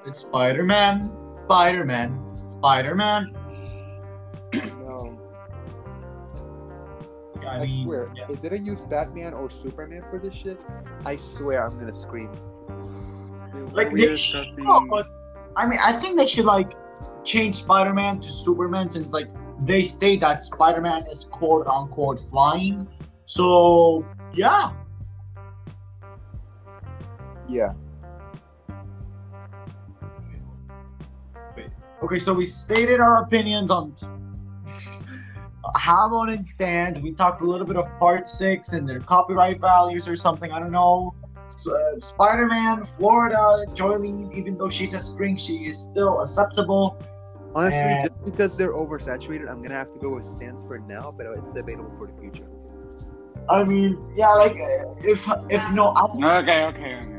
It's 0.05 0.19
Spider 0.19 0.63
Man. 0.63 1.09
Spider 1.31 1.85
Man. 1.85 2.19
Spider 2.45 2.95
Man. 2.95 3.31
No, 4.53 5.17
I 7.47 7.55
I, 7.55 7.59
mean, 7.65 7.83
swear, 7.85 8.11
yeah. 8.13 8.25
if 8.29 8.41
they 8.41 8.49
didn't 8.49 8.65
use 8.65 8.83
Batman 8.83 9.33
or 9.33 9.49
Superman 9.49 10.03
for 10.09 10.19
this 10.19 10.35
shit, 10.35 10.59
I 11.05 11.15
swear 11.15 11.63
I'm 11.65 11.79
gonna 11.79 11.93
scream. 11.93 12.29
like 13.71 13.91
We 13.91 14.01
they 14.05 14.17
should, 14.17 14.53
discussing- 14.57 14.89
but 14.89 15.07
I 15.55 15.65
mean, 15.65 15.79
I 15.81 15.93
think 15.93 16.17
they 16.17 16.27
should 16.27 16.43
like 16.45 16.73
change 17.23 17.55
Spider 17.55 17.93
Man 17.93 18.19
to 18.19 18.29
Superman 18.29 18.89
since 18.89 19.13
like 19.13 19.29
they 19.61 19.85
state 19.85 20.19
that 20.19 20.43
Spider 20.43 20.81
Man 20.81 21.03
is 21.09 21.23
quote 21.23 21.67
unquote 21.67 22.19
flying. 22.19 22.85
So 23.25 24.05
yeah, 24.33 24.73
Yeah. 27.47 27.73
Okay, 32.03 32.19
so 32.19 32.33
we 32.33 32.45
stated 32.45 32.99
our 32.99 33.23
opinions 33.23 33.71
on 33.71 33.93
Hamon 35.77 36.29
and 36.29 36.45
Stand. 36.45 37.01
We 37.01 37.13
talked 37.13 37.39
a 37.39 37.45
little 37.45 37.65
bit 37.65 37.77
of 37.77 37.87
Part 37.97 38.27
6 38.27 38.73
and 38.73 38.87
their 38.87 38.99
copyright 38.99 39.61
values 39.61 40.09
or 40.09 40.17
something. 40.17 40.51
I 40.51 40.59
don't 40.59 40.73
know. 40.73 41.15
Uh, 41.25 41.99
Spider 41.99 42.47
Man, 42.47 42.83
Florida, 42.83 43.63
Jolyne, 43.73 44.29
even 44.33 44.57
though 44.57 44.69
she's 44.69 44.93
a 44.93 44.99
string, 44.99 45.37
she 45.37 45.65
is 45.67 45.81
still 45.81 46.19
acceptable. 46.19 47.01
Honestly, 47.55 47.79
And- 47.79 48.09
just 48.09 48.25
because 48.25 48.57
they're 48.57 48.73
oversaturated, 48.73 49.49
I'm 49.49 49.61
gonna 49.61 49.75
have 49.75 49.93
to 49.93 49.99
go 49.99 50.15
with 50.15 50.25
Stands 50.25 50.61
for 50.65 50.79
now, 50.79 51.13
but 51.15 51.25
it's 51.37 51.53
debatable 51.53 51.91
for 51.97 52.07
the 52.07 52.13
future. 52.19 52.47
I 53.49 53.63
mean, 53.63 53.97
yeah, 54.13 54.29
like, 54.33 54.53
uh, 54.53 54.93
if, 55.03 55.25
if 55.49 55.71
no, 55.71 55.93
I, 55.95 56.39
Okay, 56.39 56.65
okay, 56.65 56.95
okay. 56.97 57.09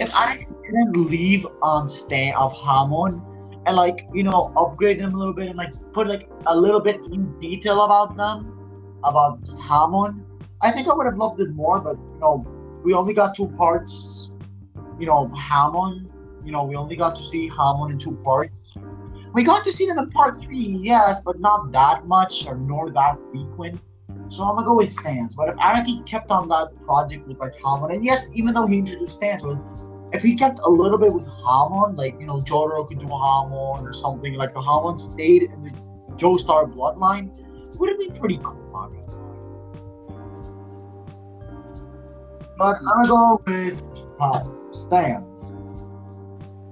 if 0.00 0.10
I 0.14 0.46
didn't 0.64 0.96
leave 0.96 1.46
on 1.62 1.88
Stan 1.88 2.34
of 2.34 2.52
Hamon 2.60 3.22
and, 3.66 3.76
like, 3.76 4.06
you 4.12 4.22
know, 4.22 4.52
upgrade 4.56 5.00
them 5.00 5.14
a 5.14 5.18
little 5.18 5.34
bit 5.34 5.48
and, 5.48 5.56
like, 5.56 5.74
put, 5.92 6.06
like, 6.06 6.28
a 6.46 6.56
little 6.56 6.80
bit 6.80 7.06
in 7.12 7.38
detail 7.38 7.84
about 7.84 8.16
them, 8.16 8.56
about 9.04 9.40
Hamon, 9.62 10.24
I 10.62 10.70
think 10.70 10.88
I 10.88 10.94
would 10.94 11.06
have 11.06 11.16
loved 11.16 11.40
it 11.40 11.50
more, 11.50 11.80
but, 11.80 11.96
you 11.96 12.18
know, 12.20 12.46
we 12.84 12.92
only 12.92 13.14
got 13.14 13.34
two 13.34 13.48
parts, 13.56 14.32
you 14.98 15.06
know, 15.06 15.30
Hamon, 15.34 16.10
you 16.44 16.52
know, 16.52 16.64
we 16.64 16.76
only 16.76 16.96
got 16.96 17.16
to 17.16 17.22
see 17.22 17.48
Hamon 17.48 17.92
in 17.92 17.98
two 17.98 18.16
parts. 18.16 18.74
We 19.32 19.44
got 19.44 19.64
to 19.64 19.72
see 19.72 19.86
them 19.86 19.98
in 19.98 20.10
part 20.10 20.36
three, 20.36 20.80
yes, 20.82 21.22
but 21.22 21.38
not 21.40 21.72
that 21.72 22.06
much 22.06 22.46
or 22.46 22.56
nor 22.56 22.90
that 22.90 23.16
frequent. 23.30 23.80
So 24.28 24.44
I'm 24.44 24.54
gonna 24.54 24.66
go 24.66 24.76
with 24.76 24.90
Stands. 24.90 25.34
But 25.34 25.50
if 25.50 25.56
Araki 25.56 26.04
kept 26.06 26.30
on 26.30 26.48
that 26.48 26.78
project 26.80 27.26
with 27.26 27.38
like 27.38 27.54
Hamon, 27.64 27.92
and 27.92 28.04
yes, 28.04 28.30
even 28.34 28.54
though 28.54 28.66
he 28.66 28.78
introduced 28.78 29.16
Stands, 29.16 29.44
if 30.12 30.22
he 30.22 30.34
kept 30.34 30.60
a 30.60 30.68
little 30.68 30.98
bit 30.98 31.12
with 31.12 31.26
Hamon, 31.26 31.96
like 31.96 32.18
you 32.20 32.26
know, 32.26 32.40
Jotaro 32.40 32.86
could 32.86 32.98
do 32.98 33.08
Hamon 33.08 33.86
or 33.86 33.92
something, 33.92 34.34
like 34.34 34.52
the 34.52 34.60
Hamon 34.60 34.98
stayed 34.98 35.44
in 35.44 35.62
the 35.62 35.70
Joestar 36.16 36.72
bloodline, 36.72 37.30
it 37.68 37.78
would 37.78 37.90
have 37.90 37.98
been 37.98 38.18
pretty 38.18 38.38
cool. 38.42 38.76
I 38.76 38.88
mean. 38.88 39.04
But 42.58 42.76
I'm 42.76 42.84
gonna 42.84 43.08
go 43.08 43.42
with 43.46 43.82
uh, 44.20 44.44
Stands. 44.70 45.56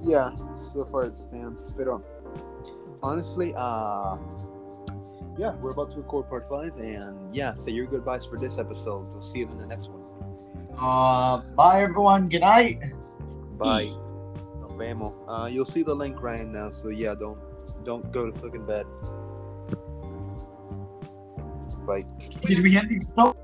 Yeah, 0.00 0.30
so 0.52 0.84
far 0.84 1.04
it 1.04 1.16
stands. 1.16 1.72
But 1.72 1.88
honestly, 3.02 3.52
uh, 3.56 4.16
yeah, 5.36 5.54
we're 5.56 5.70
about 5.70 5.90
to 5.92 5.98
record 5.98 6.28
part 6.28 6.48
five, 6.48 6.76
and 6.78 7.34
yeah, 7.34 7.54
say 7.54 7.72
your 7.72 7.86
goodbyes 7.86 8.24
for 8.24 8.38
this 8.38 8.58
episode. 8.58 9.12
We'll 9.12 9.22
see 9.22 9.40
you 9.40 9.48
in 9.48 9.58
the 9.58 9.66
next 9.66 9.90
one. 9.90 10.02
Uh, 10.78 11.38
bye 11.56 11.82
everyone. 11.82 12.26
Good 12.26 12.42
night. 12.42 12.82
Bye. 13.58 13.92
Nos 14.60 14.72
vemos. 14.78 15.12
Uh, 15.26 15.46
you'll 15.46 15.64
see 15.64 15.82
the 15.82 15.94
link 15.94 16.22
right 16.22 16.46
now, 16.46 16.70
so 16.70 16.88
yeah, 16.88 17.14
don't 17.14 17.38
don't 17.84 18.10
go 18.12 18.30
to 18.30 18.38
fucking 18.38 18.66
bed. 18.66 18.86
Bye. 21.86 22.04
Did 22.44 22.62
we 22.62 22.76
end 22.76 22.90
the 22.90 23.00
episode? 23.02 23.36